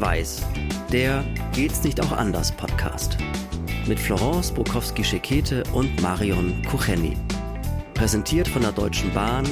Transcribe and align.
Schwarz-Weiß, 0.00 0.42
der 0.92 1.22
Geht's 1.52 1.84
nicht 1.84 2.00
auch 2.00 2.12
anders 2.12 2.52
Podcast. 2.52 3.18
Mit 3.86 4.00
Florence 4.00 4.50
Bukowski-Schekete 4.52 5.62
und 5.72 6.00
Marion 6.00 6.62
Kucheni. 6.70 7.16
Präsentiert 7.94 8.48
von 8.48 8.62
der 8.62 8.72
Deutschen 8.72 9.12
Bahn. 9.12 9.46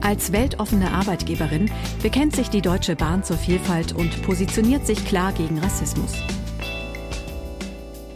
Als 0.00 0.32
weltoffene 0.32 0.90
Arbeitgeberin 0.92 1.70
bekennt 2.02 2.34
sich 2.34 2.48
die 2.48 2.62
Deutsche 2.62 2.96
Bahn 2.96 3.22
zur 3.22 3.36
Vielfalt 3.36 3.92
und 3.92 4.22
positioniert 4.22 4.86
sich 4.86 5.04
klar 5.04 5.32
gegen 5.32 5.58
Rassismus. 5.58 6.12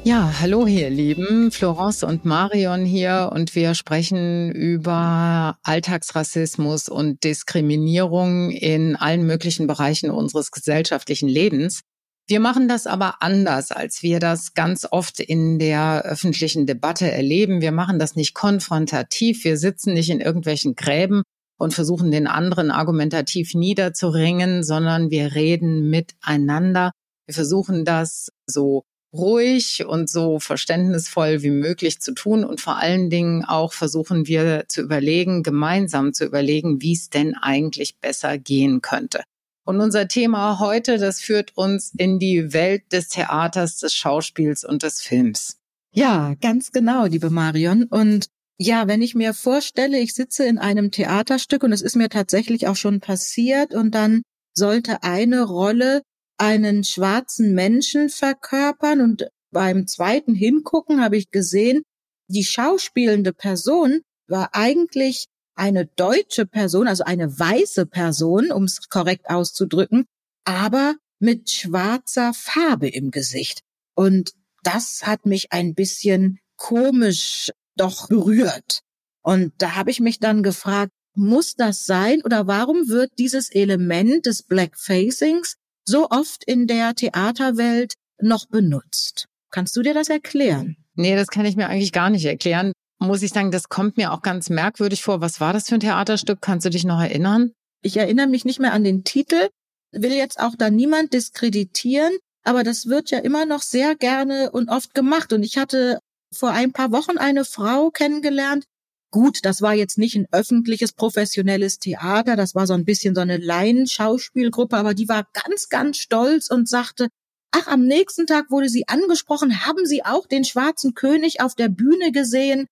Ja, 0.02 0.32
hallo 0.40 0.66
ihr 0.66 0.88
Lieben, 0.88 1.50
Florence 1.50 2.02
und 2.04 2.24
Marion 2.24 2.86
hier 2.86 3.30
und 3.34 3.54
wir 3.54 3.74
sprechen 3.74 4.50
über 4.50 5.58
Alltagsrassismus 5.62 6.88
und 6.88 7.22
Diskriminierung 7.22 8.50
in 8.50 8.96
allen 8.96 9.26
möglichen 9.26 9.66
Bereichen 9.66 10.10
unseres 10.10 10.52
gesellschaftlichen 10.52 11.28
Lebens. 11.28 11.82
Wir 12.26 12.40
machen 12.40 12.66
das 12.66 12.86
aber 12.86 13.16
anders, 13.20 13.72
als 13.72 14.02
wir 14.02 14.20
das 14.20 14.54
ganz 14.54 14.86
oft 14.90 15.20
in 15.20 15.58
der 15.58 16.02
öffentlichen 16.06 16.64
Debatte 16.64 17.10
erleben. 17.10 17.60
Wir 17.60 17.72
machen 17.72 17.98
das 17.98 18.16
nicht 18.16 18.32
konfrontativ, 18.32 19.44
wir 19.44 19.58
sitzen 19.58 19.92
nicht 19.92 20.08
in 20.08 20.22
irgendwelchen 20.22 20.76
Gräben 20.76 21.24
und 21.58 21.74
versuchen 21.74 22.10
den 22.10 22.26
anderen 22.26 22.70
argumentativ 22.70 23.52
niederzuringen, 23.54 24.64
sondern 24.64 25.10
wir 25.10 25.34
reden 25.34 25.90
miteinander. 25.90 26.90
Wir 27.26 27.34
versuchen 27.34 27.84
das 27.84 28.30
so 28.46 28.84
ruhig 29.12 29.84
und 29.86 30.08
so 30.08 30.38
verständnisvoll 30.38 31.42
wie 31.42 31.50
möglich 31.50 32.00
zu 32.00 32.12
tun. 32.12 32.44
Und 32.44 32.60
vor 32.60 32.76
allen 32.76 33.10
Dingen 33.10 33.44
auch 33.44 33.72
versuchen 33.72 34.26
wir 34.26 34.64
zu 34.68 34.82
überlegen, 34.82 35.42
gemeinsam 35.42 36.12
zu 36.12 36.24
überlegen, 36.24 36.80
wie 36.80 36.94
es 36.94 37.10
denn 37.10 37.34
eigentlich 37.34 37.98
besser 37.98 38.38
gehen 38.38 38.82
könnte. 38.82 39.22
Und 39.64 39.80
unser 39.80 40.08
Thema 40.08 40.58
heute, 40.58 40.98
das 40.98 41.20
führt 41.20 41.56
uns 41.56 41.92
in 41.96 42.18
die 42.18 42.52
Welt 42.52 42.92
des 42.92 43.08
Theaters, 43.08 43.78
des 43.78 43.94
Schauspiels 43.94 44.64
und 44.64 44.82
des 44.82 45.02
Films. 45.02 45.58
Ja, 45.92 46.34
ganz 46.40 46.72
genau, 46.72 47.06
liebe 47.06 47.30
Marion. 47.30 47.84
Und 47.84 48.26
ja, 48.58 48.88
wenn 48.88 49.02
ich 49.02 49.14
mir 49.14 49.34
vorstelle, 49.34 49.98
ich 49.98 50.14
sitze 50.14 50.44
in 50.44 50.58
einem 50.58 50.90
Theaterstück 50.90 51.62
und 51.62 51.72
es 51.72 51.82
ist 51.82 51.96
mir 51.96 52.08
tatsächlich 52.08 52.68
auch 52.68 52.76
schon 52.76 53.00
passiert 53.00 53.74
und 53.74 53.94
dann 53.94 54.22
sollte 54.54 55.02
eine 55.02 55.42
Rolle 55.42 56.02
einen 56.40 56.84
schwarzen 56.84 57.52
Menschen 57.52 58.08
verkörpern 58.08 59.02
und 59.02 59.28
beim 59.52 59.86
zweiten 59.86 60.34
Hingucken 60.34 61.02
habe 61.02 61.16
ich 61.18 61.30
gesehen, 61.30 61.82
die 62.28 62.44
schauspielende 62.44 63.32
Person 63.32 64.00
war 64.26 64.50
eigentlich 64.52 65.26
eine 65.54 65.84
deutsche 65.84 66.46
Person, 66.46 66.88
also 66.88 67.04
eine 67.04 67.38
weiße 67.38 67.84
Person, 67.84 68.52
um 68.52 68.64
es 68.64 68.88
korrekt 68.88 69.28
auszudrücken, 69.28 70.06
aber 70.44 70.94
mit 71.18 71.50
schwarzer 71.50 72.32
Farbe 72.32 72.88
im 72.88 73.10
Gesicht. 73.10 73.60
Und 73.94 74.32
das 74.62 75.02
hat 75.02 75.26
mich 75.26 75.52
ein 75.52 75.74
bisschen 75.74 76.38
komisch 76.56 77.50
doch 77.76 78.08
berührt. 78.08 78.80
Und 79.22 79.52
da 79.58 79.74
habe 79.74 79.90
ich 79.90 80.00
mich 80.00 80.20
dann 80.20 80.42
gefragt, 80.42 80.92
muss 81.14 81.54
das 81.56 81.84
sein 81.84 82.22
oder 82.22 82.46
warum 82.46 82.88
wird 82.88 83.10
dieses 83.18 83.50
Element 83.50 84.24
des 84.24 84.42
Blackfacings 84.42 85.56
so 85.90 86.08
oft 86.08 86.44
in 86.44 86.66
der 86.66 86.94
Theaterwelt 86.94 87.94
noch 88.22 88.46
benutzt. 88.46 89.26
Kannst 89.50 89.76
du 89.76 89.82
dir 89.82 89.92
das 89.92 90.08
erklären? 90.08 90.76
Nee, 90.94 91.16
das 91.16 91.28
kann 91.28 91.44
ich 91.44 91.56
mir 91.56 91.68
eigentlich 91.68 91.92
gar 91.92 92.10
nicht 92.10 92.24
erklären. 92.24 92.72
Muss 92.98 93.22
ich 93.22 93.32
sagen, 93.32 93.50
das 93.50 93.68
kommt 93.68 93.96
mir 93.96 94.12
auch 94.12 94.22
ganz 94.22 94.50
merkwürdig 94.50 95.02
vor. 95.02 95.20
Was 95.20 95.40
war 95.40 95.52
das 95.52 95.68
für 95.68 95.74
ein 95.74 95.80
Theaterstück? 95.80 96.40
Kannst 96.40 96.66
du 96.66 96.70
dich 96.70 96.84
noch 96.84 97.00
erinnern? 97.00 97.52
Ich 97.82 97.96
erinnere 97.96 98.26
mich 98.26 98.44
nicht 98.44 98.60
mehr 98.60 98.72
an 98.72 98.84
den 98.84 99.04
Titel, 99.04 99.48
will 99.90 100.12
jetzt 100.12 100.38
auch 100.38 100.54
da 100.56 100.70
niemand 100.70 101.12
diskreditieren, 101.12 102.12
aber 102.44 102.62
das 102.62 102.86
wird 102.86 103.10
ja 103.10 103.18
immer 103.18 103.46
noch 103.46 103.62
sehr 103.62 103.96
gerne 103.96 104.50
und 104.50 104.68
oft 104.68 104.94
gemacht. 104.94 105.32
Und 105.32 105.42
ich 105.42 105.58
hatte 105.58 105.98
vor 106.32 106.50
ein 106.50 106.72
paar 106.72 106.92
Wochen 106.92 107.18
eine 107.18 107.44
Frau 107.44 107.90
kennengelernt, 107.90 108.64
Gut, 109.12 109.44
das 109.44 109.60
war 109.60 109.74
jetzt 109.74 109.98
nicht 109.98 110.14
ein 110.14 110.28
öffentliches, 110.30 110.92
professionelles 110.92 111.78
Theater, 111.78 112.36
das 112.36 112.54
war 112.54 112.68
so 112.68 112.74
ein 112.74 112.84
bisschen 112.84 113.14
so 113.14 113.20
eine 113.20 113.38
Laienschauspielgruppe, 113.38 114.76
aber 114.76 114.94
die 114.94 115.08
war 115.08 115.26
ganz, 115.32 115.68
ganz 115.68 115.96
stolz 115.98 116.48
und 116.48 116.68
sagte, 116.68 117.08
ach, 117.50 117.66
am 117.66 117.86
nächsten 117.86 118.26
Tag 118.26 118.50
wurde 118.50 118.68
sie 118.68 118.86
angesprochen, 118.86 119.66
haben 119.66 119.84
Sie 119.84 120.04
auch 120.04 120.26
den 120.26 120.44
schwarzen 120.44 120.94
König 120.94 121.40
auf 121.40 121.56
der 121.56 121.68
Bühne 121.68 122.12
gesehen? 122.12 122.66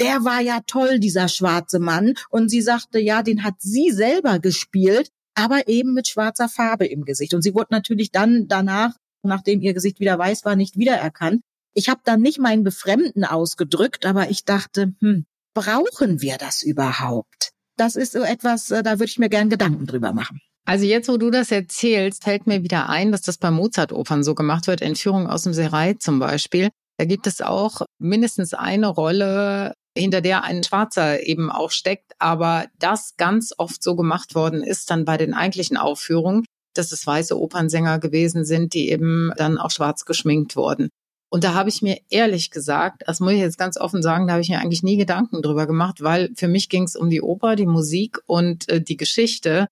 Der 0.00 0.24
war 0.24 0.40
ja 0.40 0.60
toll, 0.66 0.98
dieser 0.98 1.28
schwarze 1.28 1.78
Mann. 1.78 2.14
Und 2.30 2.48
sie 2.48 2.62
sagte, 2.62 2.98
ja, 2.98 3.22
den 3.22 3.44
hat 3.44 3.54
sie 3.58 3.90
selber 3.90 4.40
gespielt, 4.40 5.10
aber 5.34 5.68
eben 5.68 5.94
mit 5.94 6.08
schwarzer 6.08 6.48
Farbe 6.48 6.86
im 6.86 7.04
Gesicht. 7.04 7.34
Und 7.34 7.42
sie 7.42 7.54
wurde 7.54 7.68
natürlich 7.70 8.10
dann 8.10 8.48
danach, 8.48 8.96
nachdem 9.22 9.60
ihr 9.60 9.74
Gesicht 9.74 10.00
wieder 10.00 10.18
weiß 10.18 10.44
war, 10.44 10.56
nicht 10.56 10.78
wiedererkannt. 10.78 11.42
Ich 11.74 11.88
habe 11.88 12.00
dann 12.04 12.22
nicht 12.22 12.38
mein 12.38 12.64
Befremden 12.64 13.24
ausgedrückt, 13.24 14.06
aber 14.06 14.30
ich 14.30 14.44
dachte, 14.44 14.94
hm, 15.00 15.26
brauchen 15.54 16.20
wir 16.20 16.36
das 16.36 16.62
überhaupt? 16.62 17.52
Das 17.76 17.96
ist 17.96 18.12
so 18.12 18.20
etwas, 18.20 18.70
äh, 18.70 18.82
da 18.82 18.92
würde 18.92 19.06
ich 19.06 19.18
mir 19.18 19.28
gern 19.28 19.50
Gedanken 19.50 19.86
drüber 19.86 20.12
machen. 20.12 20.40
Also 20.66 20.86
jetzt, 20.86 21.08
wo 21.08 21.16
du 21.16 21.30
das 21.30 21.50
erzählst, 21.50 22.24
fällt 22.24 22.46
mir 22.46 22.62
wieder 22.62 22.88
ein, 22.88 23.12
dass 23.12 23.22
das 23.22 23.36
bei 23.36 23.50
Mozart-Opern 23.50 24.24
so 24.24 24.34
gemacht 24.34 24.66
wird, 24.66 24.80
Entführung 24.80 25.26
aus 25.26 25.42
dem 25.42 25.52
Serai 25.52 25.94
zum 25.94 26.18
Beispiel. 26.18 26.70
Da 26.96 27.04
gibt 27.04 27.26
es 27.26 27.40
auch 27.40 27.82
mindestens 27.98 28.54
eine 28.54 28.88
Rolle, 28.88 29.74
hinter 29.96 30.20
der 30.20 30.44
ein 30.44 30.64
Schwarzer 30.64 31.22
eben 31.22 31.50
auch 31.50 31.70
steckt, 31.70 32.12
aber 32.18 32.66
das 32.78 33.14
ganz 33.16 33.52
oft 33.56 33.82
so 33.82 33.94
gemacht 33.94 34.34
worden 34.34 34.62
ist 34.62 34.90
dann 34.90 35.04
bei 35.04 35.16
den 35.16 35.34
eigentlichen 35.34 35.76
Aufführungen, 35.76 36.44
dass 36.74 36.92
es 36.92 37.06
weiße 37.06 37.38
Opernsänger 37.38 37.98
gewesen 37.98 38.44
sind, 38.44 38.74
die 38.74 38.90
eben 38.90 39.32
dann 39.36 39.58
auch 39.58 39.70
schwarz 39.70 40.04
geschminkt 40.04 40.56
wurden. 40.56 40.88
Und 41.34 41.42
da 41.42 41.52
habe 41.54 41.68
ich 41.68 41.82
mir 41.82 41.98
ehrlich 42.10 42.52
gesagt, 42.52 43.02
das 43.08 43.18
muss 43.18 43.32
ich 43.32 43.40
jetzt 43.40 43.58
ganz 43.58 43.76
offen 43.76 44.04
sagen, 44.04 44.28
da 44.28 44.34
habe 44.34 44.42
ich 44.42 44.50
mir 44.50 44.60
eigentlich 44.60 44.84
nie 44.84 44.96
Gedanken 44.96 45.42
drüber 45.42 45.66
gemacht, 45.66 46.00
weil 46.00 46.30
für 46.36 46.46
mich 46.46 46.68
ging 46.68 46.84
es 46.84 46.94
um 46.94 47.10
die 47.10 47.22
Oper, 47.22 47.56
die 47.56 47.66
Musik 47.66 48.20
und 48.26 48.68
äh, 48.68 48.80
die 48.80 48.96
Geschichte. 48.96 49.66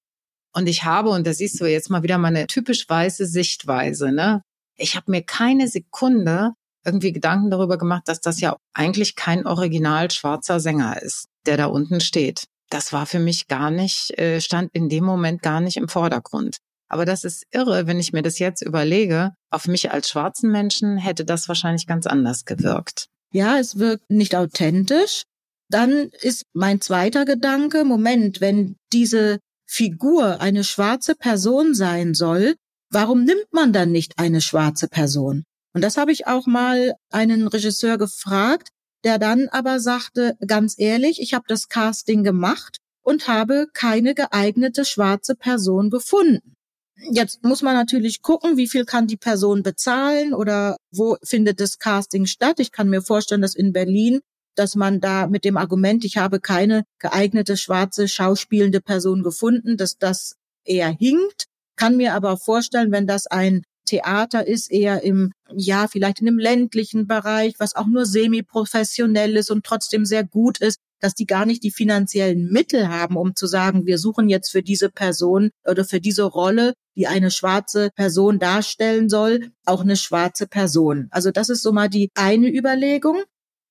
Und 0.53 0.69
ich 0.69 0.83
habe, 0.83 1.11
und 1.11 1.25
da 1.25 1.33
siehst 1.33 1.61
du 1.61 1.67
jetzt 1.67 1.89
mal 1.89 2.03
wieder 2.03 2.19
meine 2.19 2.49
typisch 2.49 2.89
weiße 2.89 3.27
Sichtweise, 3.27 4.11
ne? 4.11 4.43
Ich 4.77 4.97
habe 4.97 5.09
mir 5.13 5.23
keine 5.23 5.69
Sekunde 5.69 6.51
irgendwie 6.85 7.13
Gedanken 7.13 7.53
darüber 7.53 7.79
gemacht, 7.79 8.09
dass 8.09 8.19
das 8.19 8.41
ja 8.41 8.57
eigentlich 8.75 9.15
kein 9.15 9.47
original 9.47 10.11
schwarzer 10.11 10.59
Sänger 10.59 11.01
ist, 11.01 11.29
der 11.47 11.59
da 11.59 11.67
unten 11.67 12.01
steht. 12.01 12.47
Das 12.71 12.93
war 12.93 13.07
für 13.07 13.21
mich 13.21 13.47
gar 13.47 13.71
nicht, 13.71 14.19
äh, 14.19 14.41
stand 14.41 14.71
in 14.73 14.89
dem 14.89 15.05
Moment 15.05 15.43
gar 15.43 15.61
nicht 15.61 15.77
im 15.77 15.89
Vordergrund. 15.89 16.57
Aber 16.93 17.07
das 17.07 17.25
ist 17.25 17.47
irre, 17.51 17.87
wenn 17.87 17.99
ich 17.99 18.13
mir 18.13 18.21
das 18.21 18.39
jetzt 18.39 18.61
überlege. 18.61 19.33
Auf 19.51 19.67
mich 19.67 19.93
als 19.93 20.11
schwarzen 20.11 20.51
Menschen 20.51 20.99
hätte 20.99 21.25
das 21.25 21.49
wahrscheinlich 21.49 21.87
ganz 21.87 22.07
anders 22.07 22.45
gewirkt. 22.45 23.07
Ja, 23.33 23.59
es 23.59 23.79
wirkt 23.79 24.11
nicht 24.11 24.37
authentisch. 24.37 25.23
Dann 25.71 26.11
ist 26.21 26.45
mein 26.53 26.83
zweiter 26.83 27.25
Gedanke, 27.25 27.85
Moment, 27.85 28.43
wenn 28.43 28.77
diese 28.93 29.39
Figur 29.67 30.43
eine 30.43 30.65
schwarze 30.65 31.15
Person 31.15 31.75
sein 31.75 32.13
soll, 32.13 32.57
warum 32.91 33.25
nimmt 33.25 33.51
man 33.53 33.73
dann 33.73 33.91
nicht 33.91 34.19
eine 34.19 34.43
schwarze 34.43 34.87
Person? 34.87 35.45
Und 35.73 35.81
das 35.81 35.97
habe 35.97 36.13
ich 36.13 36.27
auch 36.27 36.47
mal 36.47 36.93
einen 37.11 37.49
Regisseur 37.49 37.97
gefragt, 37.97 38.69
der 39.03 39.19
dann 39.19 39.49
aber 39.49 39.81
sagte, 39.81 40.37
ganz 40.47 40.75
ehrlich, 40.77 41.23
ich 41.23 41.33
habe 41.33 41.45
das 41.49 41.69
Casting 41.69 42.23
gemacht 42.23 42.77
und 43.01 43.29
habe 43.29 43.69
keine 43.73 44.15
geeignete 44.15 44.85
schwarze 44.85 45.35
Person 45.35 45.89
gefunden. 45.89 46.55
Jetzt 46.97 47.43
muss 47.43 47.63
man 47.63 47.75
natürlich 47.75 48.23
gucken, 48.23 48.57
wie 48.57 48.69
viel 48.69 48.85
kann 48.85 49.07
die 49.07 49.17
Person 49.17 49.63
bezahlen 49.63 50.35
oder 50.35 50.77
wo 50.93 51.17
findet 51.23 51.61
das 51.61 51.79
Casting 51.79 52.27
statt. 52.27 52.61
Ich 52.61 52.71
kann 52.71 52.89
mir 52.89 53.03
vorstellen, 53.03 53.43
dass 53.43 53.55
in 53.55 53.73
Berlin, 53.73 54.21
dass 54.55 54.77
man 54.77 55.01
da 55.01 55.27
mit 55.27 55.45
dem 55.45 55.57
Argument, 55.57 56.05
ich 56.05 56.19
habe 56.19 56.39
keine 56.39 56.85
geeignete 56.99 57.57
schwarze 57.57 58.09
schauspielende 58.09 58.81
Person 58.81 59.23
gefunden, 59.23 59.77
dass 59.77 59.99
das 59.99 60.37
eher 60.65 60.91
hinkt. 60.91 61.47
Kann 61.77 61.97
mir 61.97 62.15
aber 62.15 62.37
vorstellen, 62.37 62.93
wenn 62.93 63.07
das 63.07 63.27
ein 63.27 63.63
Theater 63.87 64.47
ist, 64.47 64.71
eher 64.71 65.03
im, 65.03 65.33
ja, 65.55 65.89
vielleicht 65.89 66.21
in 66.21 66.29
einem 66.29 66.39
ländlichen 66.39 67.07
Bereich, 67.07 67.55
was 67.59 67.75
auch 67.75 67.87
nur 67.87 68.07
semi-professionell 68.07 69.37
ist 69.37 69.51
und 69.51 69.65
trotzdem 69.65 70.05
sehr 70.05 70.25
gut 70.25 70.59
ist, 70.59 70.79
dass 71.01 71.15
die 71.15 71.27
gar 71.27 71.47
nicht 71.47 71.65
die 71.65 71.73
finanziellen 71.73 72.51
Mittel 72.51 72.89
haben, 72.89 73.17
um 73.17 73.35
zu 73.35 73.47
sagen, 73.47 73.87
wir 73.87 73.99
suchen 73.99 74.29
jetzt 74.29 74.51
für 74.51 74.63
diese 74.63 74.89
Person 74.89 75.51
oder 75.67 75.85
für 75.85 76.01
diese 76.01 76.23
Rolle, 76.23 76.75
die 76.97 77.07
eine 77.07 77.31
schwarze 77.31 77.91
Person 77.95 78.39
darstellen 78.39 79.09
soll, 79.09 79.51
auch 79.65 79.81
eine 79.81 79.97
schwarze 79.97 80.47
Person. 80.47 81.09
Also 81.11 81.31
das 81.31 81.49
ist 81.49 81.63
so 81.63 81.73
mal 81.73 81.89
die 81.89 82.11
eine 82.15 82.49
Überlegung. 82.49 83.23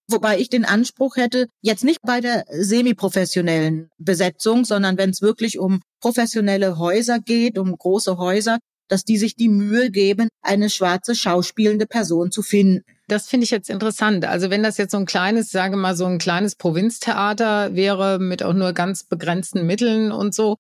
Wobei 0.10 0.40
ich 0.40 0.50
den 0.50 0.66
Anspruch 0.66 1.16
hätte, 1.16 1.48
jetzt 1.62 1.84
nicht 1.84 2.02
bei 2.02 2.20
der 2.20 2.44
semi-professionellen 2.50 3.90
Besetzung, 3.98 4.66
sondern 4.66 4.98
wenn 4.98 5.12
es 5.12 5.22
wirklich 5.22 5.58
um 5.58 5.82
professionelle 6.02 6.78
Häuser 6.78 7.20
geht, 7.20 7.58
um 7.58 7.78
große 7.78 8.18
Häuser, 8.18 8.60
dass 8.90 9.06
die 9.06 9.18
sich 9.18 9.36
die 9.36 9.48
Mühe 9.48 9.90
geben, 9.90 10.28
eine 10.42 10.70
schwarze 10.70 11.16
schauspielende 11.16 11.88
Person 11.88 12.30
zu 12.30 12.42
finden. 12.42 12.84
Das 13.08 13.28
finde 13.28 13.46
ich 13.46 13.52
jetzt 13.52 13.70
interessant. 13.70 14.26
Also 14.26 14.50
wenn 14.50 14.64
das 14.64 14.78
jetzt 14.78 14.92
so 14.92 14.98
ein 14.98 15.06
kleines, 15.06 15.50
sage 15.50 15.78
mal 15.78 15.96
so 15.96 16.06
ein 16.06 16.18
kleines 16.18 16.56
Provinztheater 16.56 17.74
wäre 17.74 18.20
mit 18.20 18.44
auch 18.44 18.54
nur 18.54 18.74
ganz 18.74 19.06
begrenzten 19.06 19.66
Mitteln 19.66 20.12
und 20.12 20.36
so, 20.36 20.58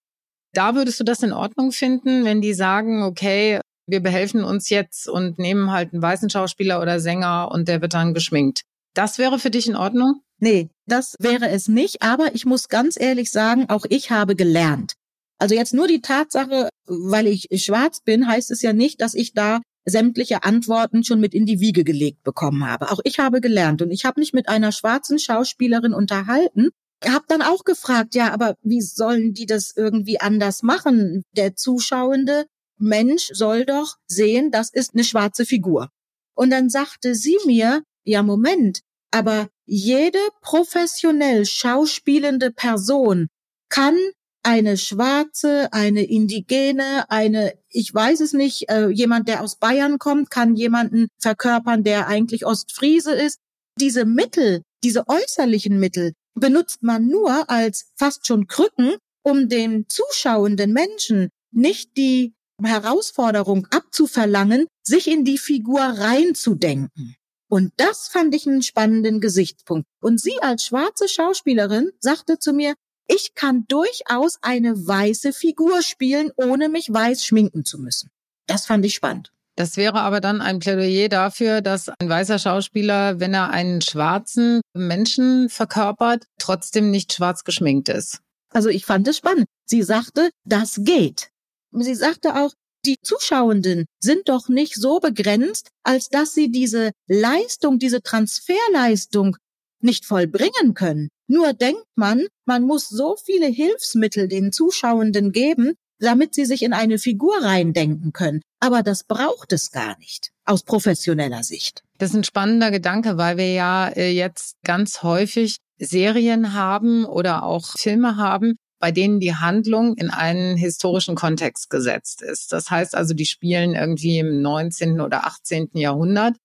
da 0.53 0.75
würdest 0.75 1.00
du 1.00 1.03
das 1.03 1.24
in 1.24 1.33
Ordnung 1.33 1.71
finden, 1.71 2.25
wenn 2.25 2.42
die 2.42 2.53
sagen, 2.53 3.03
okay, 3.03 3.59
wir 3.88 4.01
behelfen 4.01 4.44
uns 4.44 4.69
jetzt 4.69 5.07
und 5.07 5.39
nehmen 5.39 5.71
halt 5.71 5.94
einen 5.94 6.01
weißen 6.01 6.30
Schauspieler 6.30 6.81
oder 6.81 7.00
Sänger 7.00 7.50
und 7.51 7.68
der 7.68 7.81
wird 7.81 7.94
dann 7.94 8.13
geschminkt. 8.13 8.62
Das 8.94 9.18
wäre 9.18 9.39
für 9.39 9.50
dich 9.50 9.68
in 9.68 9.75
Ordnung? 9.75 10.21
Nee, 10.39 10.69
das 10.86 11.15
wäre 11.19 11.50
es 11.50 11.68
nicht. 11.68 12.01
Aber 12.01 12.33
ich 12.36 12.45
muss 12.45 12.68
ganz 12.68 13.00
ehrlich 13.00 13.31
sagen, 13.31 13.69
auch 13.69 13.86
ich 13.89 14.12
habe 14.12 14.36
gelernt. 14.36 14.94
Also 15.38 15.56
jetzt 15.56 15.74
nur 15.74 15.88
die 15.88 16.01
Tatsache, 16.01 16.69
weil 16.86 17.27
ich 17.27 17.48
schwarz 17.63 18.01
bin, 18.01 18.27
heißt 18.27 18.51
es 18.51 18.62
ja 18.62 18.74
nicht, 18.74 19.01
dass 19.01 19.13
ich 19.13 19.33
da 19.33 19.62
sämtliche 19.86 20.44
Antworten 20.44 21.03
schon 21.03 21.19
mit 21.19 21.33
in 21.33 21.45
die 21.45 21.59
Wiege 21.59 21.83
gelegt 21.83 22.24
bekommen 22.24 22.68
habe. 22.68 22.92
Auch 22.92 23.00
ich 23.03 23.19
habe 23.19 23.42
gelernt 23.42 23.81
und 23.81 23.92
ich 23.92 24.06
habe 24.06 24.19
mich 24.19 24.33
mit 24.33 24.50
einer 24.50 24.71
schwarzen 24.71 25.18
Schauspielerin 25.18 25.94
unterhalten, 25.94 26.69
habe 27.06 27.25
dann 27.27 27.42
auch 27.42 27.63
gefragt, 27.63 28.15
ja, 28.15 28.31
aber 28.31 28.56
wie 28.62 28.81
sollen 28.81 29.33
die 29.33 29.45
das 29.45 29.74
irgendwie 29.75 30.19
anders 30.19 30.62
machen? 30.62 31.24
Der 31.36 31.56
zuschauende 31.56 32.45
Mensch 32.77 33.30
soll 33.33 33.65
doch 33.65 33.98
sehen, 34.07 34.51
das 34.51 34.71
ist 34.71 34.94
eine 34.94 35.03
schwarze 35.03 35.45
Figur. 35.45 35.89
Und 36.36 36.50
dann 36.51 36.69
sagte 36.69 37.15
sie 37.15 37.38
mir, 37.45 37.83
ja, 38.03 38.24
Moment, 38.24 38.81
aber 39.12 39.50
jede 39.65 40.19
professionell 40.42 41.45
schauspielende 41.45 42.51
Person 42.51 43.27
kann 43.69 43.98
eine 44.44 44.77
Schwarze, 44.77 45.71
eine 45.71 46.03
Indigene, 46.03 47.09
eine, 47.09 47.53
ich 47.69 47.94
weiß 47.94 48.21
es 48.21 48.33
nicht, 48.33 48.69
äh, 48.69 48.88
jemand, 48.89 49.27
der 49.27 49.44
aus 49.44 49.57
Bayern 49.57 50.00
kommt, 50.00 50.31
kann 50.31 50.56
jemanden 50.56 51.07
verkörpern, 51.19 51.83
der 51.83 52.07
eigentlich 52.07 52.45
Ostfriese 52.45 53.13
ist. 53.13 53.38
Diese 53.80 54.06
Mittel, 54.06 54.63
diese 54.83 55.07
äußerlichen 55.07 55.80
Mittel 55.80 56.13
benutzt 56.33 56.83
man 56.83 57.07
nur 57.07 57.49
als 57.49 57.91
fast 57.95 58.27
schon 58.27 58.47
Krücken, 58.47 58.95
um 59.23 59.49
den 59.49 59.85
zuschauenden 59.87 60.73
Menschen 60.73 61.29
nicht 61.51 61.97
die 61.97 62.33
Herausforderung 62.61 63.67
abzuverlangen, 63.71 64.67
sich 64.83 65.07
in 65.07 65.25
die 65.25 65.37
Figur 65.37 65.81
reinzudenken. 65.81 67.15
Und 67.49 67.73
das 67.77 68.07
fand 68.07 68.33
ich 68.33 68.47
einen 68.47 68.61
spannenden 68.61 69.19
Gesichtspunkt. 69.19 69.85
Und 69.99 70.21
sie 70.21 70.39
als 70.41 70.65
schwarze 70.65 71.09
Schauspielerin 71.09 71.91
sagte 71.99 72.39
zu 72.39 72.53
mir, 72.53 72.75
ich 73.07 73.33
kann 73.35 73.65
durchaus 73.67 74.37
eine 74.41 74.87
weiße 74.87 75.33
Figur 75.33 75.81
spielen, 75.81 76.31
ohne 76.37 76.69
mich 76.69 76.93
weiß 76.93 77.25
schminken 77.25 77.65
zu 77.65 77.77
müssen. 77.77 78.09
Das 78.47 78.65
fand 78.65 78.85
ich 78.85 78.93
spannend. 78.93 79.33
Das 79.56 79.77
wäre 79.77 80.01
aber 80.01 80.21
dann 80.21 80.42
ein 80.42 80.59
Plädoyer 80.59 81.09
dafür, 81.09 81.62
dass 81.62 81.89
ein 81.89 82.09
weißer 82.09 82.39
Schauspieler, 82.39 83.19
wenn 83.19 83.33
er 83.33 83.50
einen 83.50 83.81
schwarzen 83.81 84.62
Menschen 84.74 85.50
verkörpert, 85.50 86.25
trotzdem 86.39 86.89
nicht 86.89 87.13
schwarz 87.13 87.44
geschminkt 87.44 87.89
ist. 87.89 88.19
Also 88.53 88.69
ich 88.69 88.86
fand 88.86 89.07
es 89.07 89.18
spannend. 89.18 89.45
Sie 89.65 89.83
sagte, 89.83 90.30
das 90.45 90.81
geht. 90.83 91.30
Sie 91.71 91.95
sagte 91.95 92.36
auch, 92.36 92.51
die 92.86 92.98
Zuschauenden 93.03 93.86
sind 94.00 94.27
doch 94.27 94.50
nicht 94.50 94.75
so 94.75 95.00
begrenzt, 95.00 95.69
als 95.83 96.09
dass 96.09 96.33
sie 96.33 96.50
diese 96.50 96.92
Leistung, 97.07 97.77
diese 97.77 98.01
Transferleistung 98.01 99.38
nicht 99.81 100.06
vollbringen 100.06 100.74
können. 100.74 101.09
Nur 101.27 101.53
denkt 101.53 101.86
man, 101.95 102.27
man 102.45 102.63
muss 102.63 102.89
so 102.89 103.15
viele 103.24 103.48
Hilfsmittel 103.48 104.27
den 104.27 104.51
Zuschauenden 104.51 105.31
geben, 105.31 105.75
damit 106.00 106.33
sie 106.33 106.45
sich 106.45 106.63
in 106.63 106.74
eine 106.74 106.98
Figur 106.98 107.36
reindenken 107.42 108.12
können. 108.13 108.42
Aber 108.63 108.83
das 108.83 109.03
braucht 109.03 109.53
es 109.53 109.71
gar 109.71 109.97
nicht 109.97 110.31
aus 110.45 110.61
professioneller 110.63 111.43
Sicht. 111.43 111.83
Das 111.97 112.11
ist 112.11 112.15
ein 112.15 112.23
spannender 112.23 112.69
Gedanke, 112.69 113.17
weil 113.17 113.37
wir 113.37 113.51
ja 113.51 113.87
äh, 113.89 114.11
jetzt 114.11 114.55
ganz 114.63 115.01
häufig 115.01 115.57
Serien 115.79 116.53
haben 116.53 117.05
oder 117.05 117.43
auch 117.43 117.65
Filme 117.75 118.17
haben, 118.17 118.57
bei 118.79 118.91
denen 118.91 119.19
die 119.19 119.33
Handlung 119.33 119.95
in 119.95 120.11
einen 120.11 120.57
historischen 120.57 121.15
Kontext 121.15 121.71
gesetzt 121.71 122.21
ist. 122.21 122.51
Das 122.53 122.69
heißt 122.69 122.95
also, 122.95 123.15
die 123.15 123.25
spielen 123.25 123.73
irgendwie 123.73 124.19
im 124.19 124.43
19. 124.43 125.01
oder 125.01 125.25
18. 125.25 125.69
Jahrhundert. 125.73 126.35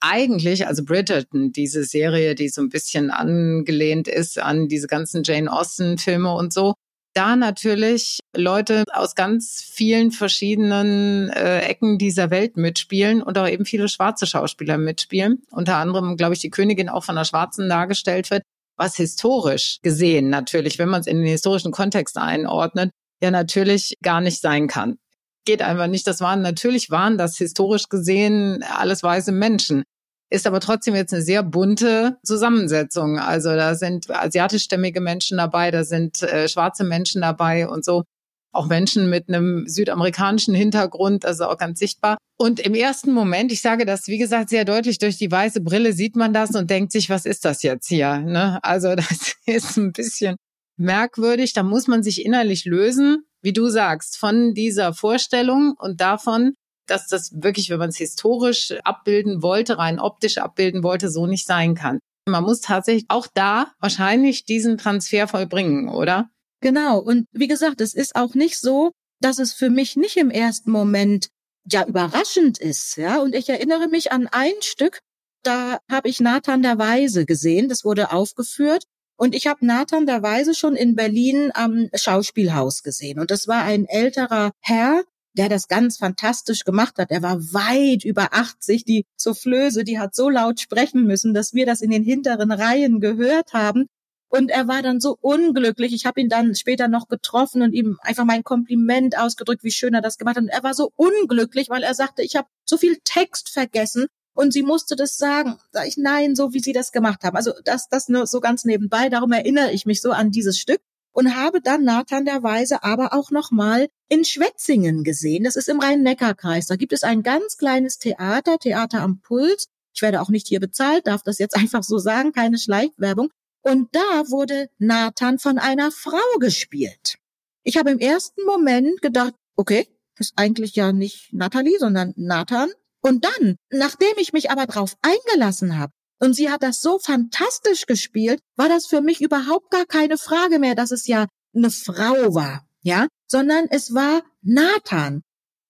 Eigentlich, 0.00 0.68
also 0.68 0.84
Bridgerton, 0.84 1.50
diese 1.50 1.82
Serie, 1.82 2.36
die 2.36 2.48
so 2.48 2.62
ein 2.62 2.68
bisschen 2.68 3.10
angelehnt 3.10 4.06
ist 4.06 4.38
an 4.38 4.68
diese 4.68 4.86
ganzen 4.86 5.24
Jane 5.24 5.52
Austen-Filme 5.52 6.32
und 6.32 6.52
so, 6.52 6.74
da 7.14 7.36
natürlich 7.36 8.20
Leute 8.36 8.84
aus 8.92 9.14
ganz 9.14 9.62
vielen 9.62 10.12
verschiedenen 10.12 11.30
äh, 11.30 11.60
Ecken 11.60 11.98
dieser 11.98 12.30
Welt 12.30 12.56
mitspielen 12.56 13.22
und 13.22 13.36
auch 13.38 13.48
eben 13.48 13.64
viele 13.64 13.88
schwarze 13.88 14.26
Schauspieler 14.26 14.78
mitspielen. 14.78 15.42
Unter 15.50 15.76
anderem, 15.76 16.16
glaube 16.16 16.34
ich, 16.34 16.40
die 16.40 16.50
Königin 16.50 16.88
auch 16.88 17.04
von 17.04 17.16
einer 17.16 17.24
Schwarzen 17.24 17.68
dargestellt 17.68 18.30
wird 18.30 18.42
was 18.80 18.96
historisch 18.96 19.78
gesehen 19.82 20.30
natürlich, 20.30 20.78
wenn 20.78 20.88
man 20.88 21.02
es 21.02 21.06
in 21.06 21.18
den 21.18 21.26
historischen 21.26 21.70
Kontext 21.70 22.16
einordnet, 22.16 22.90
ja 23.22 23.30
natürlich 23.30 23.92
gar 24.02 24.22
nicht 24.22 24.40
sein 24.40 24.68
kann. 24.68 24.96
Geht 25.44 25.60
einfach 25.60 25.86
nicht. 25.86 26.06
Das 26.06 26.22
waren 26.22 26.40
natürlich 26.40 26.90
waren 26.90 27.18
das 27.18 27.36
historisch 27.36 27.90
gesehen 27.90 28.62
alles 28.62 29.02
weiße 29.02 29.32
Menschen. 29.32 29.84
Ist 30.30 30.46
aber 30.46 30.60
trotzdem 30.60 30.94
jetzt 30.94 31.12
eine 31.12 31.22
sehr 31.22 31.42
bunte 31.42 32.18
Zusammensetzung. 32.24 33.18
Also 33.18 33.50
da 33.50 33.74
sind 33.74 34.08
asiatischstämmige 34.08 35.00
Menschen 35.00 35.38
dabei, 35.38 35.70
da 35.70 35.84
sind 35.84 36.22
äh, 36.22 36.48
schwarze 36.48 36.84
Menschen 36.84 37.22
dabei 37.22 37.68
und 37.68 37.84
so 37.84 38.04
auch 38.52 38.66
Menschen 38.66 39.08
mit 39.08 39.28
einem 39.28 39.66
südamerikanischen 39.66 40.54
Hintergrund, 40.54 41.24
also 41.24 41.46
auch 41.46 41.58
ganz 41.58 41.78
sichtbar. 41.78 42.18
Und 42.36 42.60
im 42.60 42.74
ersten 42.74 43.12
Moment, 43.12 43.52
ich 43.52 43.60
sage 43.60 43.84
das, 43.84 44.08
wie 44.08 44.18
gesagt, 44.18 44.50
sehr 44.50 44.64
deutlich 44.64 44.98
durch 44.98 45.18
die 45.18 45.30
weiße 45.30 45.60
Brille 45.60 45.92
sieht 45.92 46.16
man 46.16 46.32
das 46.32 46.50
und 46.54 46.70
denkt 46.70 46.92
sich, 46.92 47.10
was 47.10 47.26
ist 47.26 47.44
das 47.44 47.62
jetzt 47.62 47.88
hier? 47.88 48.18
Ne? 48.18 48.58
Also 48.62 48.94
das 48.96 49.36
ist 49.46 49.76
ein 49.76 49.92
bisschen 49.92 50.36
merkwürdig. 50.76 51.52
Da 51.52 51.62
muss 51.62 51.86
man 51.86 52.02
sich 52.02 52.24
innerlich 52.24 52.64
lösen, 52.64 53.24
wie 53.42 53.52
du 53.52 53.68
sagst, 53.68 54.16
von 54.16 54.54
dieser 54.54 54.94
Vorstellung 54.94 55.74
und 55.78 56.00
davon, 56.00 56.54
dass 56.90 57.06
das 57.06 57.30
wirklich, 57.42 57.70
wenn 57.70 57.78
man 57.78 57.90
es 57.90 57.96
historisch 57.96 58.74
abbilden 58.84 59.42
wollte, 59.42 59.78
rein 59.78 60.00
optisch 60.00 60.38
abbilden 60.38 60.82
wollte, 60.82 61.08
so 61.08 61.26
nicht 61.26 61.46
sein 61.46 61.74
kann. 61.74 62.00
Man 62.28 62.44
muss 62.44 62.60
tatsächlich 62.60 63.06
auch 63.08 63.26
da 63.32 63.72
wahrscheinlich 63.80 64.44
diesen 64.44 64.78
Transfer 64.78 65.28
vollbringen, 65.28 65.88
oder? 65.88 66.30
Genau. 66.60 66.98
Und 66.98 67.26
wie 67.32 67.48
gesagt, 67.48 67.80
es 67.80 67.94
ist 67.94 68.16
auch 68.16 68.34
nicht 68.34 68.60
so, 68.60 68.92
dass 69.20 69.38
es 69.38 69.52
für 69.52 69.70
mich 69.70 69.96
nicht 69.96 70.16
im 70.16 70.30
ersten 70.30 70.70
Moment 70.70 71.28
ja 71.70 71.86
überraschend 71.86 72.58
ist, 72.58 72.96
ja. 72.96 73.20
Und 73.20 73.34
ich 73.34 73.48
erinnere 73.48 73.88
mich 73.88 74.12
an 74.12 74.28
ein 74.30 74.52
Stück, 74.60 75.00
da 75.42 75.78
habe 75.90 76.08
ich 76.08 76.20
Nathan 76.20 76.62
der 76.62 76.78
Weise 76.78 77.24
gesehen, 77.24 77.68
das 77.68 77.84
wurde 77.84 78.12
aufgeführt. 78.12 78.84
Und 79.16 79.34
ich 79.34 79.46
habe 79.46 79.66
Nathan 79.66 80.06
der 80.06 80.22
Weise 80.22 80.54
schon 80.54 80.76
in 80.76 80.94
Berlin 80.94 81.50
am 81.52 81.90
Schauspielhaus 81.94 82.82
gesehen. 82.82 83.20
Und 83.20 83.30
das 83.30 83.48
war 83.48 83.62
ein 83.64 83.84
älterer 83.84 84.52
Herr, 84.60 85.04
der 85.34 85.48
das 85.48 85.68
ganz 85.68 85.96
fantastisch 85.96 86.64
gemacht 86.64 86.98
hat. 86.98 87.10
Er 87.10 87.22
war 87.22 87.38
weit 87.52 88.04
über 88.04 88.32
80. 88.32 88.84
Die 88.84 89.06
Soufflöse, 89.16 89.84
die 89.84 89.98
hat 89.98 90.14
so 90.14 90.28
laut 90.28 90.60
sprechen 90.60 91.04
müssen, 91.04 91.34
dass 91.34 91.54
wir 91.54 91.66
das 91.66 91.80
in 91.82 91.90
den 91.90 92.02
hinteren 92.02 92.50
Reihen 92.50 93.00
gehört 93.00 93.52
haben. 93.52 93.86
Und 94.28 94.50
er 94.50 94.68
war 94.68 94.82
dann 94.82 95.00
so 95.00 95.16
unglücklich. 95.20 95.92
Ich 95.92 96.06
habe 96.06 96.20
ihn 96.20 96.28
dann 96.28 96.54
später 96.54 96.86
noch 96.86 97.08
getroffen 97.08 97.62
und 97.62 97.72
ihm 97.72 97.98
einfach 98.02 98.24
mein 98.24 98.44
Kompliment 98.44 99.18
ausgedrückt, 99.18 99.64
wie 99.64 99.72
schön 99.72 99.92
er 99.92 100.02
das 100.02 100.18
gemacht 100.18 100.36
hat. 100.36 100.44
Und 100.44 100.50
er 100.50 100.62
war 100.62 100.74
so 100.74 100.92
unglücklich, 100.94 101.68
weil 101.68 101.82
er 101.82 101.94
sagte, 101.94 102.22
ich 102.22 102.36
habe 102.36 102.46
so 102.64 102.76
viel 102.76 102.98
Text 103.02 103.48
vergessen 103.48 104.06
und 104.34 104.52
sie 104.52 104.62
musste 104.62 104.94
das 104.94 105.16
sagen. 105.16 105.58
Sag 105.72 105.88
ich, 105.88 105.96
nein, 105.96 106.36
so 106.36 106.52
wie 106.52 106.60
sie 106.60 106.72
das 106.72 106.92
gemacht 106.92 107.24
haben. 107.24 107.36
Also 107.36 107.52
das, 107.64 107.88
das 107.88 108.08
nur 108.08 108.28
so 108.28 108.40
ganz 108.40 108.64
nebenbei. 108.64 109.08
Darum 109.08 109.32
erinnere 109.32 109.72
ich 109.72 109.84
mich 109.84 110.00
so 110.00 110.12
an 110.12 110.30
dieses 110.30 110.58
Stück 110.60 110.80
und 111.12 111.36
habe 111.36 111.60
dann 111.60 111.84
Nathan 111.84 112.24
der 112.24 112.42
Weise 112.42 112.82
aber 112.82 113.12
auch 113.12 113.30
noch 113.30 113.50
mal 113.50 113.88
in 114.08 114.24
Schwetzingen 114.24 115.04
gesehen. 115.04 115.44
Das 115.44 115.56
ist 115.56 115.68
im 115.68 115.80
Rhein-Neckar-Kreis. 115.80 116.66
Da 116.66 116.76
gibt 116.76 116.92
es 116.92 117.02
ein 117.02 117.22
ganz 117.22 117.56
kleines 117.56 117.98
Theater, 117.98 118.58
Theater 118.58 119.00
am 119.00 119.20
Puls. 119.20 119.68
Ich 119.92 120.02
werde 120.02 120.20
auch 120.20 120.28
nicht 120.28 120.46
hier 120.46 120.60
bezahlt, 120.60 121.06
darf 121.06 121.22
das 121.22 121.38
jetzt 121.38 121.56
einfach 121.56 121.82
so 121.82 121.98
sagen, 121.98 122.32
keine 122.32 122.58
Schleichwerbung. 122.58 123.30
Und 123.62 123.94
da 123.94 124.30
wurde 124.30 124.70
Nathan 124.78 125.38
von 125.38 125.58
einer 125.58 125.90
Frau 125.90 126.38
gespielt. 126.38 127.18
Ich 127.62 127.76
habe 127.76 127.90
im 127.90 127.98
ersten 127.98 128.44
Moment 128.46 129.02
gedacht, 129.02 129.34
okay, 129.56 129.86
ist 130.18 130.34
eigentlich 130.36 130.74
ja 130.76 130.92
nicht 130.92 131.32
Natalie, 131.32 131.78
sondern 131.78 132.12
Nathan. 132.16 132.70
Und 133.02 133.24
dann, 133.24 133.56
nachdem 133.70 134.12
ich 134.18 134.32
mich 134.32 134.50
aber 134.50 134.66
drauf 134.66 134.96
eingelassen 135.02 135.78
habe, 135.78 135.92
und 136.20 136.34
sie 136.34 136.50
hat 136.50 136.62
das 136.62 136.80
so 136.80 136.98
fantastisch 136.98 137.86
gespielt, 137.86 138.40
war 138.56 138.68
das 138.68 138.86
für 138.86 139.00
mich 139.00 139.20
überhaupt 139.20 139.70
gar 139.70 139.86
keine 139.86 140.18
Frage 140.18 140.58
mehr, 140.58 140.74
dass 140.74 140.90
es 140.90 141.06
ja 141.06 141.26
eine 141.54 141.70
Frau 141.70 142.34
war, 142.34 142.66
ja, 142.82 143.08
sondern 143.26 143.66
es 143.70 143.94
war 143.94 144.22
Nathan. 144.42 145.22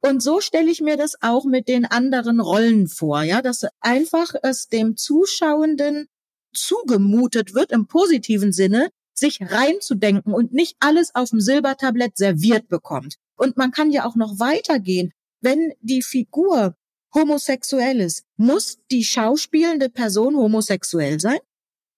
Und 0.03 0.23
so 0.23 0.41
stelle 0.41 0.71
ich 0.71 0.81
mir 0.81 0.97
das 0.97 1.15
auch 1.21 1.45
mit 1.45 1.69
den 1.69 1.85
anderen 1.85 2.41
Rollen 2.41 2.89
vor, 2.89 3.23
ja, 3.23 3.43
dass 3.43 3.67
einfach 3.81 4.35
es 4.43 4.69
dem 4.69 4.97
Zuschauenden 4.97 6.07
zugemutet 6.53 7.55
wird 7.55 7.71
im 7.71 7.87
positiven 7.87 8.53
Sinne, 8.53 8.91
sich 9.15 9.41
reinzudenken 9.41 10.33
und 10.33 10.53
nicht 10.53 10.77
alles 10.81 11.15
auf 11.15 11.31
dem 11.31 11.41
Silbertablett 11.41 12.17
serviert 12.17 12.69
bekommt. 12.69 13.17
Und 13.37 13.57
man 13.57 13.71
kann 13.71 13.91
ja 13.91 14.07
auch 14.07 14.17
noch 14.17 14.39
weitergehen. 14.39 15.13
Wenn 15.43 15.73
die 15.81 16.03
Figur 16.03 16.75
homosexuell 17.15 18.01
ist, 18.01 18.25
muss 18.37 18.79
die 18.91 19.05
schauspielende 19.05 19.89
Person 19.89 20.37
homosexuell 20.37 21.21
sein? 21.21 21.39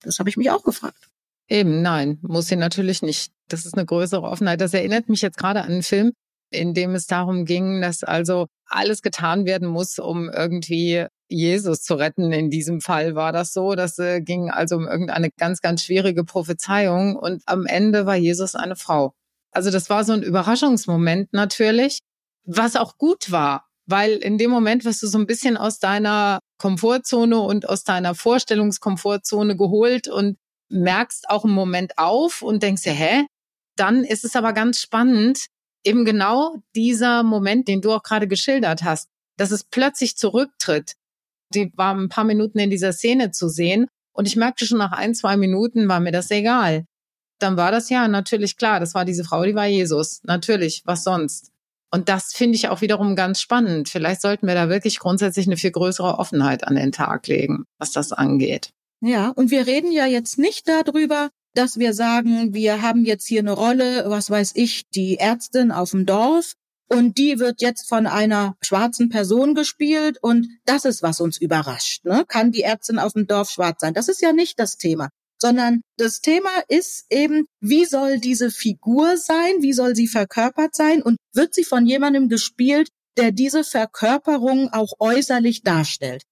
Das 0.03 0.19
habe 0.19 0.29
ich 0.29 0.37
mich 0.37 0.51
auch 0.51 0.65
gefragt. 0.65 1.09
Eben, 1.49 1.83
nein, 1.83 2.19
muss 2.23 2.47
sie 2.47 2.57
natürlich 2.57 3.03
nicht. 3.03 3.33
Das 3.49 3.67
ist 3.67 3.75
eine 3.75 3.85
größere 3.85 4.23
Offenheit. 4.23 4.61
Das 4.61 4.75
erinnert 4.75 5.09
mich 5.09 5.23
jetzt 5.23 5.37
gerade 5.37 5.61
an 5.63 5.71
einen 5.71 5.83
Film, 5.83 6.13
in 6.51 6.75
dem 6.75 6.95
es 6.95 7.07
darum 7.07 7.45
ging, 7.45 7.81
dass 7.81 8.05
also 8.05 8.47
alles 8.67 9.03
getan 9.03 9.45
werden 9.45 9.69
muss, 9.69 9.99
um 9.99 10.31
irgendwie 10.31 11.07
Jesus 11.29 11.83
zu 11.83 11.95
retten. 11.95 12.33
In 12.33 12.51
diesem 12.51 12.81
Fall 12.81 13.15
war 13.15 13.33
das 13.33 13.53
so. 13.53 13.75
Das 13.75 13.99
äh, 13.99 14.21
ging 14.21 14.51
also 14.51 14.77
um 14.77 14.87
irgendeine 14.87 15.31
ganz, 15.31 15.61
ganz 15.61 15.85
schwierige 15.85 16.25
Prophezeiung. 16.25 17.17
Und 17.17 17.43
am 17.47 17.67
Ende 17.67 18.07
war 18.07 18.17
Jesus 18.17 18.55
eine 18.55 18.77
Frau. 18.77 19.15
Also 19.51 19.71
das 19.71 19.91
war 19.91 20.05
so 20.05 20.13
ein 20.13 20.23
Überraschungsmoment 20.23 21.33
natürlich, 21.33 21.99
was 22.45 22.77
auch 22.77 22.97
gut 22.97 23.31
war, 23.31 23.67
weil 23.87 24.13
in 24.13 24.39
dem 24.39 24.51
Moment 24.51 24.85
wirst 24.85 25.03
du 25.03 25.07
so 25.07 25.19
ein 25.19 25.27
bisschen 25.27 25.57
aus 25.57 25.79
deiner 25.79 26.39
Komfortzone 26.59 27.39
und 27.39 27.69
aus 27.69 27.85
deiner 27.85 28.15
Vorstellungskomfortzone 28.15 29.57
geholt 29.57 30.09
und 30.09 30.37
merkst 30.69 31.29
auch 31.29 31.45
einen 31.45 31.55
Moment 31.55 31.99
auf 31.99 32.43
und 32.43 32.63
denkst 32.63 32.83
dir, 32.83 32.93
hä? 32.93 33.27
Dann 33.77 34.05
ist 34.05 34.25
es 34.25 34.37
aber 34.37 34.53
ganz 34.53 34.81
spannend, 34.81 35.47
eben 35.85 36.05
genau 36.05 36.57
dieser 36.75 37.23
Moment, 37.23 37.69
den 37.69 37.81
du 37.81 37.93
auch 37.93 38.03
gerade 38.03 38.29
geschildert 38.29 38.83
hast, 38.83 39.09
dass 39.37 39.51
es 39.51 39.65
plötzlich 39.65 40.17
zurücktritt. 40.17 40.95
Die 41.55 41.73
war 41.77 41.95
ein 41.95 42.09
paar 42.09 42.25
Minuten 42.25 42.59
in 42.59 42.71
dieser 42.71 42.93
Szene 42.93 43.31
zu 43.31 43.49
sehen 43.49 43.87
und 44.13 44.27
ich 44.27 44.37
merkte 44.37 44.67
schon 44.67 44.79
nach 44.79 44.93
ein, 44.93 45.15
zwei 45.15 45.37
Minuten 45.37 45.89
war 45.89 46.01
mir 46.01 46.13
das 46.13 46.31
egal. 46.31 46.85
Dann 47.39 47.57
war 47.57 47.73
das 47.73 47.91
ja 47.91 48.07
natürlich 48.09 48.57
klar, 48.57 48.79
das 48.79 48.95
war 48.95 49.05
diese 49.05 49.25
Frau, 49.25 49.45
die 49.45 49.55
war 49.55 49.67
Jesus. 49.67 50.21
Natürlich, 50.23 50.83
was 50.85 51.03
sonst? 51.03 51.51
Und 51.93 52.09
das 52.09 52.33
finde 52.33 52.57
ich 52.57 52.69
auch 52.69 52.81
wiederum 52.81 53.17
ganz 53.17 53.41
spannend. 53.41 53.89
Vielleicht 53.89 54.23
sollten 54.23 54.47
wir 54.47 54.55
da 54.55 54.69
wirklich 54.71 54.99
grundsätzlich 54.99 55.47
eine 55.47 55.59
viel 55.59 55.71
größere 55.71 56.19
Offenheit 56.19 56.67
an 56.67 56.75
den 56.75 56.91
Tag 56.91 57.27
legen, 57.27 57.65
was 57.79 57.93
das 57.93 58.13
angeht. 58.13 58.71
Ja, 59.01 59.29
und 59.29 59.51
wir 59.51 59.67
reden 59.67 59.93
ja 59.93 60.07
jetzt 60.07 60.39
nicht 60.39 60.69
darüber, 60.69 61.29
dass 61.55 61.79
wir 61.79 61.93
sagen, 61.93 62.55
wir 62.55 62.81
haben 62.81 63.05
jetzt 63.05 63.27
hier 63.27 63.41
eine 63.41 63.53
Rolle, 63.53 64.05
was 64.07 64.31
weiß 64.31 64.53
ich, 64.55 64.89
die 64.91 65.19
Ärztin 65.19 65.71
auf 65.71 65.91
dem 65.91 66.07
Dorf 66.07 66.55
und 66.89 67.19
die 67.19 67.39
wird 67.39 67.61
jetzt 67.61 67.89
von 67.89 68.07
einer 68.07 68.57
schwarzen 68.63 69.09
Person 69.09 69.55
gespielt 69.55 70.19
und 70.23 70.47
das 70.65 70.85
ist, 70.85 71.03
was 71.03 71.21
uns 71.21 71.39
überrascht. 71.39 72.05
Ne? 72.05 72.25
Kann 72.27 72.53
die 72.53 72.63
Ärztin 72.63 72.99
auf 72.99 73.13
dem 73.13 73.27
Dorf 73.27 73.51
schwarz 73.51 73.81
sein? 73.81 73.93
Das 73.93 74.09
ist 74.09 74.23
ja 74.23 74.33
nicht 74.33 74.59
das 74.59 74.77
Thema, 74.77 75.09
sondern 75.43 75.83
das 75.99 76.21
Thema 76.21 76.51
ist 76.69 77.05
eben, 77.11 77.47
wie 77.61 77.85
soll 77.85 78.21
diese 78.21 78.51
Figur 78.53 79.17
sein? 79.17 79.55
Wie 79.59 79.73
soll 79.73 79.97
sie 79.97 80.07
verkörpert 80.07 80.77
sein? 80.77 81.03
Und 81.03 81.17
wird 81.35 81.53
sie 81.53 81.65
von 81.65 81.85
jemandem 81.85 82.29
gespielt, 82.29 82.91
der 83.19 83.33
diese 83.33 83.65
Verkörperung 83.65 84.71
auch 84.73 84.93
äußerlich 85.01 85.63
darstellt? 85.63 86.23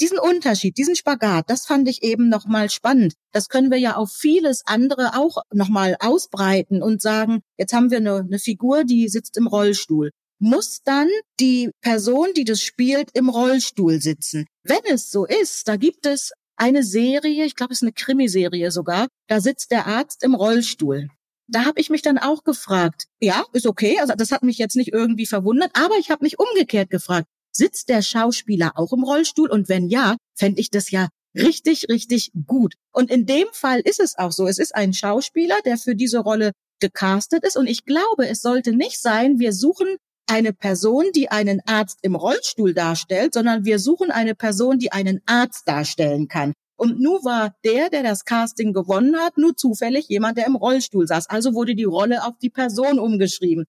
diesen 0.00 0.18
Unterschied, 0.18 0.76
diesen 0.78 0.96
Spagat, 0.96 1.48
das 1.48 1.64
fand 1.64 1.88
ich 1.88 2.02
eben 2.02 2.28
nochmal 2.28 2.70
spannend. 2.70 3.14
Das 3.30 3.48
können 3.48 3.70
wir 3.70 3.78
ja 3.78 3.94
auf 3.94 4.10
vieles 4.10 4.62
andere 4.66 5.16
auch 5.16 5.42
nochmal 5.52 5.96
ausbreiten 6.00 6.82
und 6.82 7.00
sagen, 7.00 7.42
jetzt 7.56 7.72
haben 7.72 7.92
wir 7.92 7.98
eine, 7.98 8.16
eine 8.16 8.40
Figur, 8.40 8.82
die 8.82 9.08
sitzt 9.08 9.36
im 9.36 9.46
Rollstuhl. 9.46 10.10
Muss 10.40 10.80
dann 10.82 11.08
die 11.38 11.70
Person, 11.82 12.30
die 12.34 12.42
das 12.42 12.60
spielt, 12.60 13.10
im 13.14 13.28
Rollstuhl 13.28 14.00
sitzen? 14.00 14.46
Wenn 14.64 14.84
es 14.92 15.08
so 15.08 15.24
ist, 15.24 15.68
da 15.68 15.76
gibt 15.76 16.04
es 16.04 16.32
eine 16.62 16.82
Serie, 16.82 17.44
ich 17.44 17.56
glaube, 17.56 17.72
es 17.72 17.78
ist 17.78 17.82
eine 17.82 17.92
Krimiserie 17.92 18.70
sogar, 18.70 19.08
da 19.28 19.40
sitzt 19.40 19.70
der 19.70 19.86
Arzt 19.86 20.22
im 20.22 20.34
Rollstuhl. 20.34 21.08
Da 21.48 21.64
habe 21.64 21.80
ich 21.80 21.90
mich 21.90 22.02
dann 22.02 22.18
auch 22.18 22.44
gefragt, 22.44 23.06
ja, 23.20 23.44
ist 23.52 23.66
okay, 23.66 23.98
also 24.00 24.14
das 24.16 24.30
hat 24.30 24.42
mich 24.42 24.58
jetzt 24.58 24.76
nicht 24.76 24.92
irgendwie 24.92 25.26
verwundert, 25.26 25.72
aber 25.74 25.96
ich 25.98 26.10
habe 26.10 26.24
mich 26.24 26.38
umgekehrt 26.38 26.88
gefragt, 26.88 27.26
Sitzt 27.54 27.90
der 27.90 28.00
Schauspieler 28.00 28.72
auch 28.76 28.92
im 28.92 29.04
Rollstuhl? 29.04 29.50
Und 29.50 29.68
wenn 29.68 29.88
ja, 29.88 30.16
fände 30.34 30.60
ich 30.60 30.70
das 30.70 30.90
ja 30.90 31.08
richtig, 31.34 31.86
richtig 31.88 32.32
gut. 32.46 32.74
Und 32.92 33.10
in 33.10 33.26
dem 33.26 33.46
Fall 33.52 33.80
ist 33.80 34.00
es 34.00 34.16
auch 34.16 34.32
so. 34.32 34.46
Es 34.46 34.58
ist 34.58 34.74
ein 34.74 34.94
Schauspieler, 34.94 35.56
der 35.64 35.76
für 35.76 35.94
diese 35.94 36.18
Rolle 36.18 36.52
gecastet 36.80 37.44
ist. 37.44 37.56
Und 37.56 37.66
ich 37.66 37.84
glaube, 37.84 38.28
es 38.28 38.40
sollte 38.40 38.72
nicht 38.72 39.00
sein, 39.00 39.38
wir 39.38 39.52
suchen 39.52 39.96
eine 40.26 40.52
Person, 40.52 41.06
die 41.14 41.30
einen 41.30 41.60
Arzt 41.66 41.98
im 42.02 42.14
Rollstuhl 42.14 42.74
darstellt, 42.74 43.34
sondern 43.34 43.64
wir 43.64 43.78
suchen 43.78 44.10
eine 44.10 44.34
Person, 44.34 44.78
die 44.78 44.92
einen 44.92 45.20
Arzt 45.26 45.66
darstellen 45.66 46.28
kann. 46.28 46.52
Und 46.76 47.00
nur 47.00 47.24
war 47.24 47.54
der, 47.64 47.90
der 47.90 48.02
das 48.02 48.24
Casting 48.24 48.72
gewonnen 48.72 49.16
hat, 49.16 49.38
nur 49.38 49.56
zufällig 49.56 50.08
jemand, 50.08 50.38
der 50.38 50.46
im 50.46 50.56
Rollstuhl 50.56 51.06
saß. 51.06 51.28
Also 51.30 51.54
wurde 51.54 51.74
die 51.74 51.84
Rolle 51.84 52.24
auf 52.24 52.34
die 52.42 52.50
Person 52.50 52.98
umgeschrieben. 52.98 53.66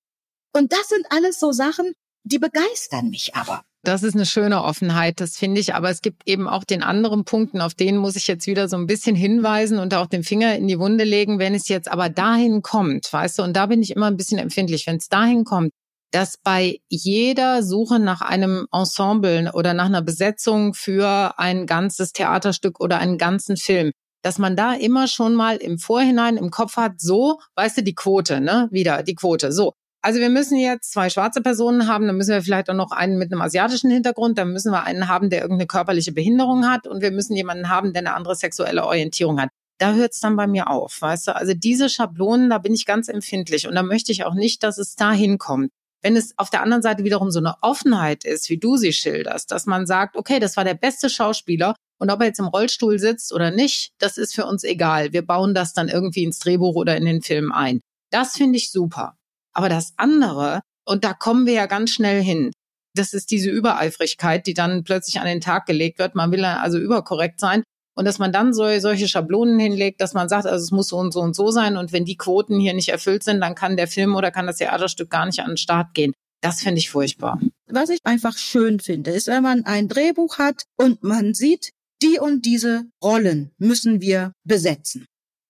Und 0.55 0.72
das 0.72 0.89
sind 0.89 1.05
alles 1.10 1.39
so 1.39 1.51
Sachen, 1.51 1.93
die 2.24 2.39
begeistern 2.39 3.10
mich 3.10 3.36
aber. 3.36 3.63
Das 3.86 4.01
ist 4.01 4.15
eine 4.15 4.25
schöne 4.25 4.63
Offenheit, 4.63 5.19
das 5.19 5.36
finde 5.36 5.60
ich. 5.60 5.75
Aber 5.75 5.89
es 5.89 6.01
gibt 6.01 6.24
eben 6.25 6.48
auch 6.48 6.63
den 6.63 6.83
anderen 6.83 7.25
Punkten, 7.25 7.60
auf 7.60 7.74
denen 7.74 7.98
muss 7.98 8.15
ich 8.15 8.27
jetzt 8.27 8.48
wieder 8.48 8.69
so 8.69 8.77
ein 8.77 8.88
bisschen 8.88 9.15
hinweisen 9.15 9.77
und 9.77 9.93
auch 9.93 10.07
den 10.07 10.24
Finger 10.24 10.55
in 10.55 10.67
die 10.67 10.79
Wunde 10.79 11.03
legen, 11.03 11.38
wenn 11.38 11.53
es 11.53 11.67
jetzt 11.67 11.91
aber 11.91 12.10
dahin 12.10 12.62
kommt, 12.62 13.12
weißt 13.12 13.39
du, 13.39 13.43
und 13.43 13.53
da 13.53 13.65
bin 13.65 13.81
ich 13.81 13.91
immer 13.91 14.07
ein 14.07 14.15
bisschen 14.15 14.39
empfindlich, 14.39 14.88
wenn 14.88 14.95
es 14.95 15.10
dahin 15.10 15.43
kommt, 15.43 15.72
dass 16.13 16.38
bei 16.38 16.79
jeder 16.89 17.63
Suche 17.63 18.00
nach 18.00 18.22
einem 18.22 18.67
Ensemble 18.72 19.51
oder 19.53 19.74
nach 19.74 19.86
einer 19.86 20.03
Besetzung 20.03 20.75
für 20.75 21.34
ein 21.39 21.65
ganzes 21.65 22.13
Theaterstück 22.13 22.79
oder 22.79 23.00
einen 23.00 23.17
ganzen 23.17 23.58
Film, 23.58 23.91
dass 24.22 24.38
man 24.38 24.55
da 24.55 24.74
immer 24.74 25.08
schon 25.08 25.34
mal 25.34 25.58
im 25.58 25.79
Vorhinein 25.79 26.38
im 26.38 26.51
Kopf 26.51 26.77
hat, 26.77 27.01
so, 27.01 27.39
weißt 27.55 27.79
du, 27.79 27.84
die 27.84 27.96
Quote, 27.96 28.41
ne? 28.41 28.67
Wieder 28.72 29.01
die 29.01 29.15
Quote. 29.15 29.51
So, 29.51 29.74
also 30.03 30.20
wir 30.20 30.29
müssen 30.29 30.58
jetzt 30.60 30.91
zwei 30.91 31.10
schwarze 31.10 31.41
Personen 31.41 31.88
haben, 31.88 32.05
dann 32.05 32.15
müssen 32.15 32.32
wir 32.32 32.43
vielleicht 32.43 32.70
auch 32.70 32.75
noch 32.75 32.91
einen 32.91 33.17
mit 33.17 33.32
einem 33.32 33.41
asiatischen 33.41 33.89
Hintergrund, 33.89 34.38
dann 34.38 34.53
müssen 34.53 34.72
wir 34.72 34.84
einen 34.84 35.08
haben, 35.08 35.32
der 35.32 35.41
irgendeine 35.41 35.65
körperliche 35.65 36.12
Behinderung 36.12 36.70
hat 36.70 36.86
und 36.86 37.01
wir 37.01 37.12
müssen 37.12 37.36
jemanden 37.36 37.70
haben, 37.70 37.91
der 37.91 38.01
eine 38.01 38.13
andere 38.13 38.36
sexuelle 38.36 38.86
Orientierung 38.86 39.41
hat. 39.41 39.50
Da 39.79 39.93
hört 39.93 40.13
es 40.13 40.20
dann 40.20 40.36
bei 40.36 40.46
mir 40.46 40.70
auf, 40.70 41.01
weißt 41.01 41.29
du? 41.29 41.36
Also 41.36 41.55
diese 41.55 41.89
Schablonen, 41.89 42.51
da 42.51 42.60
bin 42.60 42.75
ich 42.75 42.86
ganz 42.86 43.08
empfindlich 43.08 43.67
und 43.67 43.74
da 43.74 43.82
möchte 43.82 44.12
ich 44.12 44.25
auch 44.25 44.36
nicht, 44.36 44.62
dass 44.62 44.77
es 44.77 44.96
dahin 44.96 45.39
kommt. 45.39 45.72
Wenn 46.03 46.17
es 46.17 46.38
auf 46.38 46.50
der 46.50 46.62
anderen 46.62 46.83
Seite 46.83 47.05
wiederum 47.05 47.31
so 47.31 47.39
eine 47.39 47.55
Offenheit 47.62 48.25
ist, 48.25 48.50
wie 48.50 48.57
du 48.57 48.75
sie 48.75 48.93
schilderst, 48.93 49.51
dass 49.51 49.65
man 49.65 49.86
sagt, 49.88 50.17
okay, 50.17 50.39
das 50.39 50.57
war 50.57 50.65
der 50.65 50.74
beste 50.74 51.10
Schauspieler 51.10 51.75
und 51.98 52.12
ob 52.12 52.19
er 52.19 52.27
jetzt 52.27 52.39
im 52.39 52.48
Rollstuhl 52.48 53.00
sitzt 53.00 53.31
oder 53.31 53.51
nicht, 53.51 53.93
das 54.00 54.17
ist 54.17 54.36
für 54.36 54.45
uns 54.45 54.65
egal. 54.65 55.13
Wir 55.13 55.25
bauen 55.25 55.53
das 55.53 55.74
dann 55.74 55.88
irgendwie 55.88 56.24
ins 56.24 56.39
Drehbuch 56.39 56.75
oder 56.75 56.98
in 56.98 57.05
den 57.05 57.22
Film 57.22 57.53
ein. 57.53 57.79
Das 58.12 58.33
finde 58.33 58.57
ich 58.57 58.72
super. 58.72 59.15
Aber 59.53 59.69
das 59.69 59.93
andere, 59.95 60.60
und 60.86 61.05
da 61.05 61.13
kommen 61.13 61.45
wir 61.45 61.53
ja 61.53 61.65
ganz 61.67 61.91
schnell 61.91 62.22
hin, 62.22 62.51
das 62.95 63.13
ist 63.13 63.31
diese 63.31 63.50
Übereifrigkeit, 63.50 64.45
die 64.45 64.53
dann 64.53 64.83
plötzlich 64.83 65.19
an 65.19 65.25
den 65.25 65.41
Tag 65.41 65.65
gelegt 65.65 66.00
wird. 66.00 66.15
Man 66.15 66.31
will 66.31 66.43
also 66.45 66.77
überkorrekt 66.77 67.39
sein. 67.39 67.63
Und 67.95 68.05
dass 68.05 68.19
man 68.19 68.31
dann 68.31 68.53
so, 68.53 68.63
solche 68.79 69.07
Schablonen 69.07 69.59
hinlegt, 69.59 70.01
dass 70.01 70.13
man 70.13 70.27
sagt, 70.27 70.45
also 70.45 70.63
es 70.63 70.71
muss 70.71 70.88
so 70.88 70.97
und 70.97 71.13
so 71.13 71.21
und 71.21 71.35
so 71.35 71.51
sein. 71.51 71.77
Und 71.77 71.91
wenn 71.91 72.05
die 72.05 72.17
Quoten 72.17 72.59
hier 72.59 72.73
nicht 72.73 72.89
erfüllt 72.89 73.23
sind, 73.23 73.39
dann 73.41 73.55
kann 73.55 73.77
der 73.77 73.88
Film 73.88 74.15
oder 74.15 74.31
kann 74.31 74.47
das 74.47 74.57
Theaterstück 74.57 75.09
gar 75.09 75.25
nicht 75.25 75.39
an 75.41 75.51
den 75.51 75.57
Start 75.57 75.93
gehen. 75.93 76.13
Das 76.41 76.62
finde 76.62 76.79
ich 76.79 76.89
furchtbar. 76.89 77.39
Was 77.67 77.89
ich 77.89 78.00
einfach 78.03 78.38
schön 78.38 78.79
finde, 78.79 79.12
ist, 79.12 79.27
wenn 79.27 79.43
man 79.43 79.65
ein 79.65 79.88
Drehbuch 79.88 80.39
hat 80.39 80.63
und 80.75 81.03
man 81.03 81.33
sieht, 81.33 81.71
die 82.01 82.19
und 82.19 82.45
diese 82.45 82.83
Rollen 83.01 83.51
müssen 83.57 84.01
wir 84.01 84.33
besetzen. 84.43 85.05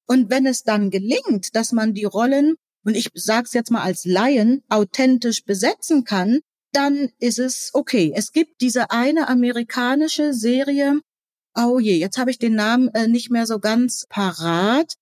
Und 0.05 0.29
wenn 0.29 0.45
es 0.45 0.63
dann 0.63 0.91
gelingt, 0.91 1.55
dass 1.55 1.71
man 1.71 1.93
die 1.93 2.03
Rollen 2.03 2.55
und 2.85 2.95
ich 2.95 3.09
sag's 3.15 3.53
jetzt 3.53 3.71
mal 3.71 3.81
als 3.81 4.05
Laien, 4.05 4.61
authentisch 4.69 5.45
besetzen 5.45 6.03
kann, 6.03 6.41
dann 6.73 7.09
ist 7.19 7.39
es 7.39 7.71
okay. 7.73 8.11
Es 8.15 8.31
gibt 8.31 8.61
diese 8.61 8.91
eine 8.91 9.29
amerikanische 9.29 10.33
Serie, 10.33 10.99
oh 11.55 11.79
je, 11.79 11.97
jetzt 11.97 12.17
habe 12.17 12.31
ich 12.31 12.39
den 12.39 12.55
Namen 12.55 12.89
äh, 12.89 13.07
nicht 13.07 13.29
mehr 13.29 13.45
so 13.45 13.59
ganz 13.59 14.05
parat. 14.09 14.93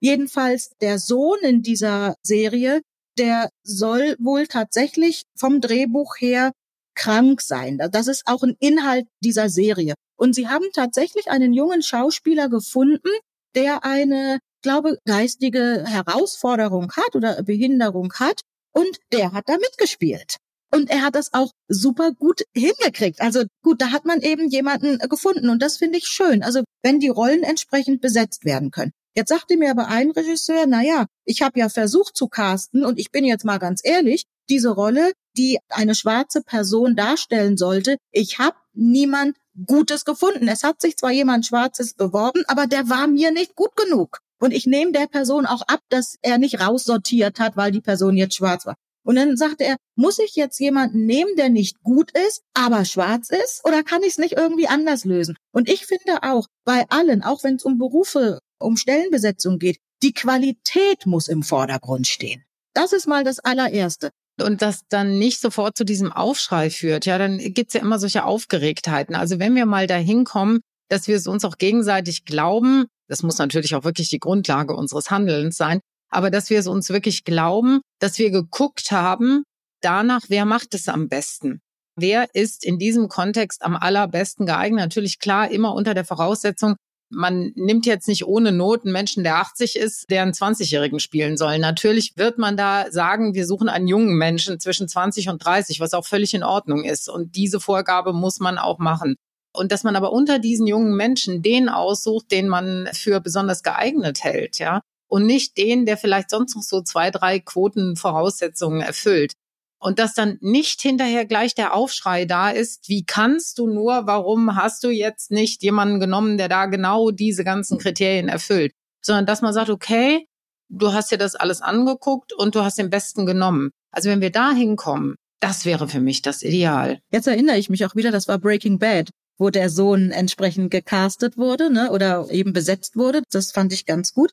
Jedenfalls 0.00 0.70
der 0.80 0.98
Sohn 0.98 1.38
in 1.42 1.62
dieser 1.62 2.14
Serie, 2.22 2.80
der 3.18 3.50
soll 3.62 4.16
wohl 4.18 4.46
tatsächlich 4.46 5.24
vom 5.36 5.60
Drehbuch 5.60 6.16
her 6.18 6.52
krank 6.94 7.40
sein. 7.40 7.78
Das 7.92 8.08
ist 8.08 8.26
auch 8.26 8.42
ein 8.42 8.56
Inhalt 8.60 9.06
dieser 9.22 9.48
Serie. 9.48 9.94
Und 10.16 10.34
sie 10.34 10.48
haben 10.48 10.66
tatsächlich 10.72 11.30
einen 11.30 11.52
jungen 11.52 11.82
Schauspieler 11.82 12.48
gefunden, 12.48 13.10
der 13.54 13.84
eine 13.84 14.38
glaube, 14.62 14.98
geistige 15.06 15.84
Herausforderung 15.86 16.92
hat 16.92 17.16
oder 17.16 17.42
Behinderung 17.42 18.12
hat 18.14 18.40
und 18.72 18.98
der 19.12 19.32
hat 19.32 19.48
da 19.48 19.56
mitgespielt. 19.56 20.36
Und 20.72 20.88
er 20.88 21.02
hat 21.02 21.14
das 21.14 21.32
auch 21.32 21.52
super 21.68 22.12
gut 22.12 22.42
hingekriegt. 22.54 23.20
Also 23.20 23.44
gut, 23.62 23.82
da 23.82 23.90
hat 23.90 24.04
man 24.04 24.20
eben 24.20 24.48
jemanden 24.48 24.98
gefunden 24.98 25.48
und 25.48 25.60
das 25.60 25.78
finde 25.78 25.98
ich 25.98 26.06
schön. 26.06 26.42
Also 26.42 26.62
wenn 26.82 27.00
die 27.00 27.08
Rollen 27.08 27.42
entsprechend 27.42 28.00
besetzt 28.00 28.44
werden 28.44 28.70
können. 28.70 28.92
Jetzt 29.16 29.30
sagte 29.30 29.56
mir 29.56 29.72
aber 29.72 29.88
ein 29.88 30.12
Regisseur, 30.12 30.66
na 30.68 30.82
ja, 30.82 31.06
ich 31.24 31.42
habe 31.42 31.58
ja 31.58 31.68
versucht 31.68 32.16
zu 32.16 32.28
casten 32.28 32.84
und 32.84 32.98
ich 32.98 33.10
bin 33.10 33.24
jetzt 33.24 33.44
mal 33.44 33.58
ganz 33.58 33.80
ehrlich, 33.82 34.24
diese 34.48 34.70
Rolle, 34.70 35.12
die 35.36 35.58
eine 35.68 35.96
schwarze 35.96 36.42
Person 36.42 36.94
darstellen 36.94 37.56
sollte, 37.56 37.96
ich 38.12 38.38
habe 38.38 38.56
niemand 38.72 39.36
Gutes 39.66 40.04
gefunden. 40.04 40.48
Es 40.48 40.62
hat 40.62 40.80
sich 40.80 40.96
zwar 40.96 41.10
jemand 41.10 41.46
Schwarzes 41.46 41.94
beworben, 41.94 42.44
aber 42.46 42.66
der 42.66 42.88
war 42.88 43.08
mir 43.08 43.32
nicht 43.32 43.56
gut 43.56 43.74
genug. 43.76 44.18
Und 44.40 44.52
ich 44.52 44.66
nehme 44.66 44.92
der 44.92 45.06
Person 45.06 45.44
auch 45.44 45.62
ab, 45.62 45.80
dass 45.88 46.16
er 46.22 46.38
nicht 46.38 46.60
raussortiert 46.60 47.40
hat, 47.40 47.56
weil 47.56 47.72
die 47.72 47.80
Person 47.80 48.16
jetzt 48.16 48.36
schwarz 48.36 48.64
war. 48.64 48.76
Und 49.04 49.16
dann 49.16 49.36
sagte 49.36 49.64
er, 49.64 49.76
muss 49.96 50.18
ich 50.18 50.36
jetzt 50.36 50.58
jemanden 50.58 51.06
nehmen, 51.06 51.34
der 51.36 51.48
nicht 51.48 51.80
gut 51.82 52.10
ist, 52.28 52.42
aber 52.54 52.84
schwarz 52.84 53.30
ist? 53.30 53.62
Oder 53.64 53.82
kann 53.82 54.02
ich 54.02 54.10
es 54.10 54.18
nicht 54.18 54.36
irgendwie 54.36 54.68
anders 54.68 55.04
lösen? 55.04 55.36
Und 55.52 55.68
ich 55.68 55.86
finde 55.86 56.22
auch, 56.22 56.46
bei 56.64 56.84
allen, 56.90 57.22
auch 57.22 57.42
wenn 57.42 57.56
es 57.56 57.64
um 57.64 57.78
Berufe, 57.78 58.40
um 58.58 58.76
Stellenbesetzung 58.76 59.58
geht, 59.58 59.78
die 60.02 60.12
Qualität 60.12 61.06
muss 61.06 61.28
im 61.28 61.42
Vordergrund 61.42 62.06
stehen. 62.06 62.44
Das 62.74 62.92
ist 62.92 63.06
mal 63.06 63.24
das 63.24 63.38
allererste. 63.40 64.10
und 64.40 64.62
das 64.62 64.82
dann 64.88 65.18
nicht 65.18 65.38
sofort 65.38 65.76
zu 65.76 65.84
diesem 65.84 66.12
Aufschrei 66.12 66.70
führt, 66.70 67.04
ja, 67.04 67.18
dann 67.18 67.38
gibt's 67.38 67.74
ja 67.74 67.80
immer 67.82 67.98
solche 67.98 68.24
Aufgeregtheiten. 68.24 69.14
Also 69.14 69.38
wenn 69.38 69.54
wir 69.54 69.66
mal 69.66 69.86
dahin 69.86 70.24
kommen, 70.24 70.60
dass 70.88 71.08
wir 71.08 71.16
es 71.16 71.26
uns 71.26 71.44
auch 71.44 71.58
gegenseitig 71.58 72.24
glauben, 72.24 72.86
das 73.06 73.22
muss 73.22 73.38
natürlich 73.38 73.74
auch 73.74 73.84
wirklich 73.84 74.08
die 74.08 74.18
Grundlage 74.18 74.74
unseres 74.74 75.10
Handelns 75.10 75.56
sein, 75.56 75.80
aber 76.10 76.30
dass 76.30 76.50
wir 76.50 76.58
es 76.58 76.66
uns 76.66 76.90
wirklich 76.90 77.24
glauben, 77.24 77.80
dass 78.00 78.18
wir 78.18 78.30
geguckt 78.30 78.90
haben, 78.90 79.44
danach, 79.80 80.22
wer 80.28 80.44
macht 80.44 80.74
es 80.74 80.88
am 80.88 81.08
besten? 81.08 81.60
Wer 81.96 82.34
ist 82.34 82.64
in 82.64 82.78
diesem 82.78 83.08
Kontext 83.08 83.62
am 83.62 83.76
allerbesten 83.76 84.46
geeignet? 84.46 84.80
Natürlich 84.80 85.18
klar, 85.18 85.50
immer 85.50 85.74
unter 85.74 85.94
der 85.94 86.04
Voraussetzung, 86.04 86.76
man 87.10 87.52
nimmt 87.56 87.86
jetzt 87.86 88.06
nicht 88.06 88.24
ohne 88.24 88.52
Not 88.52 88.84
einen 88.84 88.92
Menschen, 88.92 89.24
der 89.24 89.36
80 89.38 89.76
ist, 89.76 90.06
der 90.10 90.22
einen 90.22 90.32
20-Jährigen 90.32 91.00
spielen 91.00 91.36
soll. 91.36 91.58
Natürlich 91.58 92.12
wird 92.16 92.38
man 92.38 92.56
da 92.56 92.90
sagen, 92.90 93.34
wir 93.34 93.46
suchen 93.46 93.68
einen 93.68 93.88
jungen 93.88 94.16
Menschen 94.16 94.60
zwischen 94.60 94.88
20 94.88 95.28
und 95.28 95.44
30, 95.44 95.80
was 95.80 95.92
auch 95.92 96.06
völlig 96.06 96.34
in 96.34 96.44
Ordnung 96.44 96.84
ist. 96.84 97.08
Und 97.08 97.34
diese 97.34 97.58
Vorgabe 97.58 98.12
muss 98.12 98.38
man 98.38 98.58
auch 98.58 98.78
machen. 98.78 99.16
Und 99.52 99.72
dass 99.72 99.82
man 99.82 99.96
aber 99.96 100.12
unter 100.12 100.38
diesen 100.38 100.68
jungen 100.68 100.94
Menschen 100.94 101.42
den 101.42 101.68
aussucht, 101.68 102.30
den 102.30 102.48
man 102.48 102.88
für 102.92 103.20
besonders 103.20 103.64
geeignet 103.64 104.22
hält, 104.22 104.60
ja. 104.60 104.80
Und 105.10 105.26
nicht 105.26 105.58
den, 105.58 105.86
der 105.86 105.96
vielleicht 105.96 106.30
sonst 106.30 106.54
noch 106.54 106.62
so 106.62 106.82
zwei, 106.82 107.10
drei 107.10 107.40
Quotenvoraussetzungen 107.40 108.80
erfüllt. 108.80 109.32
Und 109.80 109.98
dass 109.98 110.14
dann 110.14 110.38
nicht 110.40 110.80
hinterher 110.82 111.24
gleich 111.24 111.54
der 111.54 111.74
Aufschrei 111.74 112.26
da 112.26 112.50
ist, 112.50 112.88
wie 112.88 113.04
kannst 113.04 113.58
du 113.58 113.66
nur, 113.66 114.06
warum 114.06 114.54
hast 114.54 114.84
du 114.84 114.90
jetzt 114.90 115.30
nicht 115.30 115.62
jemanden 115.62 115.98
genommen, 115.98 116.38
der 116.38 116.48
da 116.48 116.66
genau 116.66 117.10
diese 117.10 117.44
ganzen 117.44 117.78
Kriterien 117.78 118.28
erfüllt, 118.28 118.72
sondern 119.02 119.26
dass 119.26 119.42
man 119.42 119.52
sagt, 119.52 119.70
okay, 119.70 120.26
du 120.68 120.92
hast 120.92 121.10
dir 121.10 121.18
das 121.18 121.34
alles 121.34 121.60
angeguckt 121.60 122.32
und 122.32 122.54
du 122.54 122.62
hast 122.62 122.78
den 122.78 122.90
Besten 122.90 123.26
genommen. 123.26 123.70
Also 123.90 124.10
wenn 124.10 124.20
wir 124.20 124.30
da 124.30 124.52
hinkommen, 124.52 125.16
das 125.40 125.64
wäre 125.64 125.88
für 125.88 126.00
mich 126.00 126.22
das 126.22 126.42
Ideal. 126.42 127.00
Jetzt 127.10 127.26
erinnere 127.26 127.56
ich 127.56 127.70
mich 127.70 127.84
auch 127.84 127.96
wieder, 127.96 128.12
das 128.12 128.28
war 128.28 128.38
Breaking 128.38 128.78
Bad, 128.78 129.10
wo 129.38 129.50
der 129.50 129.70
Sohn 129.70 130.10
entsprechend 130.10 130.70
gecastet 130.70 131.38
wurde, 131.38 131.72
ne, 131.72 131.90
oder 131.90 132.30
eben 132.30 132.52
besetzt 132.52 132.96
wurde. 132.96 133.22
Das 133.32 133.50
fand 133.50 133.72
ich 133.72 133.86
ganz 133.86 134.12
gut. 134.12 134.30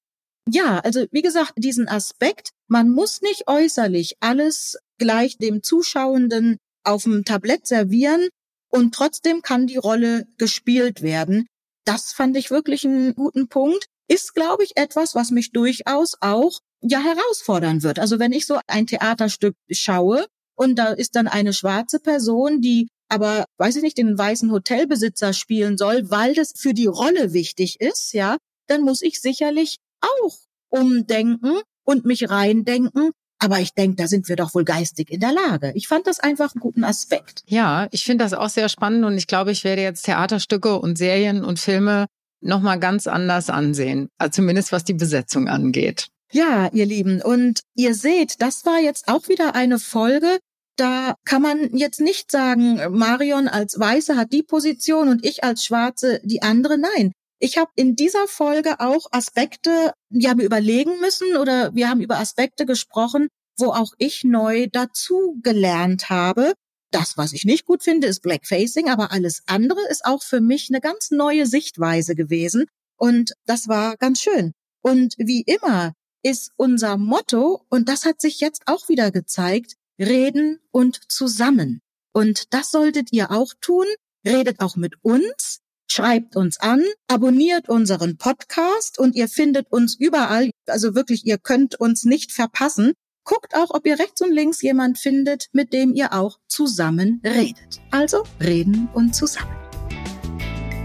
Ja, 0.49 0.79
also 0.79 1.05
wie 1.11 1.21
gesagt, 1.21 1.53
diesen 1.57 1.87
Aspekt, 1.87 2.51
man 2.67 2.89
muss 2.89 3.21
nicht 3.21 3.47
äußerlich 3.47 4.15
alles 4.21 4.77
gleich 4.97 5.37
dem 5.37 5.61
Zuschauenden 5.61 6.57
auf 6.83 7.03
dem 7.03 7.25
Tablett 7.25 7.67
servieren 7.67 8.29
und 8.69 8.93
trotzdem 8.93 9.41
kann 9.41 9.67
die 9.67 9.77
Rolle 9.77 10.25
gespielt 10.37 11.01
werden. 11.01 11.47
Das 11.85 12.13
fand 12.13 12.37
ich 12.37 12.51
wirklich 12.51 12.85
einen 12.85 13.13
guten 13.13 13.47
Punkt. 13.47 13.87
Ist, 14.09 14.35
glaube 14.35 14.63
ich, 14.63 14.77
etwas, 14.77 15.15
was 15.15 15.31
mich 15.31 15.51
durchaus 15.51 16.15
auch 16.21 16.59
ja 16.81 16.99
herausfordern 16.99 17.83
wird. 17.83 17.99
Also 17.99 18.19
wenn 18.19 18.31
ich 18.31 18.45
so 18.45 18.59
ein 18.67 18.87
Theaterstück 18.87 19.55
schaue 19.71 20.25
und 20.55 20.75
da 20.75 20.87
ist 20.93 21.15
dann 21.15 21.27
eine 21.27 21.53
schwarze 21.53 21.99
Person, 21.99 22.61
die 22.61 22.87
aber, 23.09 23.45
weiß 23.57 23.77
ich 23.77 23.83
nicht, 23.83 23.97
den 23.97 24.17
weißen 24.17 24.51
Hotelbesitzer 24.51 25.33
spielen 25.33 25.77
soll, 25.77 26.09
weil 26.09 26.33
das 26.33 26.53
für 26.55 26.73
die 26.73 26.87
Rolle 26.87 27.33
wichtig 27.33 27.79
ist, 27.79 28.13
ja, 28.13 28.37
dann 28.67 28.81
muss 28.81 29.01
ich 29.01 29.21
sicherlich 29.21 29.77
auch 30.01 30.37
umdenken 30.69 31.59
und 31.83 32.05
mich 32.05 32.29
reindenken. 32.29 33.11
Aber 33.39 33.59
ich 33.59 33.73
denke, 33.73 33.97
da 33.97 34.07
sind 34.07 34.27
wir 34.29 34.35
doch 34.35 34.55
wohl 34.55 34.63
geistig 34.63 35.11
in 35.11 35.19
der 35.19 35.31
Lage. 35.31 35.71
Ich 35.75 35.87
fand 35.87 36.07
das 36.07 36.19
einfach 36.19 36.55
einen 36.55 36.61
guten 36.61 36.83
Aspekt. 36.83 37.43
Ja, 37.45 37.87
ich 37.91 38.03
finde 38.03 38.23
das 38.23 38.33
auch 38.33 38.49
sehr 38.49 38.67
spannend 38.67 39.05
und 39.05 39.15
ich 39.17 39.27
glaube, 39.27 39.51
ich 39.51 39.63
werde 39.63 39.83
jetzt 39.83 40.03
Theaterstücke 40.03 40.79
und 40.79 40.97
Serien 40.97 41.45
und 41.45 41.59
Filme 41.59 42.07
nochmal 42.41 42.79
ganz 42.79 43.05
anders 43.07 43.49
ansehen. 43.49 44.09
Also 44.17 44.31
zumindest 44.31 44.71
was 44.71 44.83
die 44.83 44.93
Besetzung 44.93 45.47
angeht. 45.47 46.07
Ja, 46.31 46.69
ihr 46.73 46.85
Lieben. 46.85 47.21
Und 47.21 47.61
ihr 47.75 47.93
seht, 47.93 48.41
das 48.41 48.65
war 48.65 48.79
jetzt 48.79 49.07
auch 49.07 49.27
wieder 49.29 49.55
eine 49.55 49.79
Folge. 49.79 50.39
Da 50.75 51.15
kann 51.25 51.41
man 51.41 51.75
jetzt 51.75 52.01
nicht 52.01 52.29
sagen, 52.29 52.79
Marion 52.91 53.47
als 53.47 53.79
Weiße 53.79 54.15
hat 54.15 54.31
die 54.31 54.43
Position 54.43 55.09
und 55.09 55.25
ich 55.25 55.43
als 55.43 55.63
Schwarze 55.63 56.21
die 56.23 56.41
andere. 56.41 56.77
Nein, 56.77 57.13
ich 57.39 57.57
habe 57.57 57.71
in 57.75 57.95
dieser 57.95 58.27
Folge 58.27 58.79
auch 58.79 59.07
Aspekte, 59.11 59.93
ja, 60.09 60.35
mir 60.35 60.43
überlegen 60.43 60.99
müssen 60.99 61.37
oder 61.37 61.73
wir 61.75 61.89
haben 61.89 62.01
über 62.01 62.17
Aspekte 62.17 62.65
gesprochen, 62.65 63.27
wo 63.57 63.67
auch 63.67 63.93
ich 63.97 64.23
neu 64.23 64.67
dazu 64.71 65.37
gelernt 65.43 66.09
habe. 66.09 66.53
Das, 66.91 67.17
was 67.17 67.33
ich 67.33 67.43
nicht 67.43 67.65
gut 67.65 67.83
finde, 67.83 68.07
ist 68.07 68.21
Blackfacing, 68.21 68.89
aber 68.89 69.11
alles 69.11 69.43
andere 69.45 69.81
ist 69.89 70.05
auch 70.05 70.23
für 70.23 70.41
mich 70.41 70.69
eine 70.69 70.79
ganz 70.79 71.11
neue 71.11 71.45
Sichtweise 71.45 72.15
gewesen. 72.15 72.65
Und 72.97 73.33
das 73.45 73.67
war 73.67 73.97
ganz 73.97 74.21
schön. 74.21 74.53
Und 74.81 75.15
wie 75.17 75.41
immer 75.41 75.93
ist 76.23 76.51
unser 76.55 76.97
Motto, 76.97 77.61
und 77.69 77.89
das 77.89 78.05
hat 78.05 78.21
sich 78.21 78.39
jetzt 78.39 78.63
auch 78.65 78.89
wieder 78.89 79.11
gezeigt, 79.11 79.73
reden 79.99 80.59
und 80.71 81.11
zusammen. 81.11 81.81
Und 82.13 82.53
das 82.53 82.71
solltet 82.71 83.11
ihr 83.11 83.31
auch 83.31 83.53
tun. 83.61 83.85
Redet 84.25 84.59
auch 84.59 84.75
mit 84.75 84.95
uns, 85.03 85.59
Schreibt 85.89 86.35
uns 86.35 86.59
an, 86.59 86.83
abonniert 87.07 87.69
unseren 87.69 88.17
Podcast 88.17 88.99
und 88.99 89.15
ihr 89.15 89.27
findet 89.27 89.71
uns 89.71 89.95
überall. 89.95 90.51
Also 90.67 90.95
wirklich, 90.95 91.25
ihr 91.25 91.37
könnt 91.37 91.79
uns 91.79 92.03
nicht 92.03 92.31
verpassen. 92.31 92.93
Guckt 93.23 93.55
auch, 93.55 93.71
ob 93.71 93.85
ihr 93.85 93.97
rechts 93.99 94.21
und 94.21 94.31
links 94.31 94.61
jemand 94.61 94.97
findet, 94.97 95.47
mit 95.53 95.73
dem 95.73 95.93
ihr 95.93 96.13
auch 96.13 96.37
zusammen 96.47 97.21
redet. 97.23 97.81
Also 97.91 98.23
reden 98.41 98.89
und 98.93 99.15
zusammen. 99.15 99.55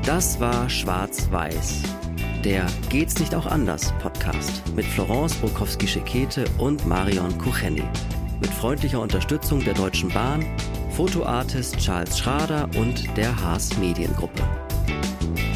Das 0.04 0.40
war 0.40 0.68
Schwarz-Weiß. 0.68 1.82
Der 2.44 2.66
Geht's 2.88 3.20
nicht 3.20 3.34
auch 3.36 3.46
anders 3.46 3.92
Podcast 4.00 4.62
mit 4.74 4.84
Florence 4.84 5.34
Brokowski-Schekete 5.36 6.44
und 6.58 6.86
Marion 6.86 7.38
Kucheni. 7.38 7.84
Mit 8.40 8.50
freundlicher 8.50 9.00
Unterstützung 9.00 9.62
der 9.62 9.74
Deutschen 9.74 10.08
Bahn, 10.08 10.44
Fotoartist 10.90 11.76
Charles 11.76 12.18
Schrader 12.18 12.68
und 12.76 13.16
der 13.16 13.40
Haas 13.40 13.76
Mediengruppe. 13.78 14.42
thank 15.22 15.38
you 15.38 15.51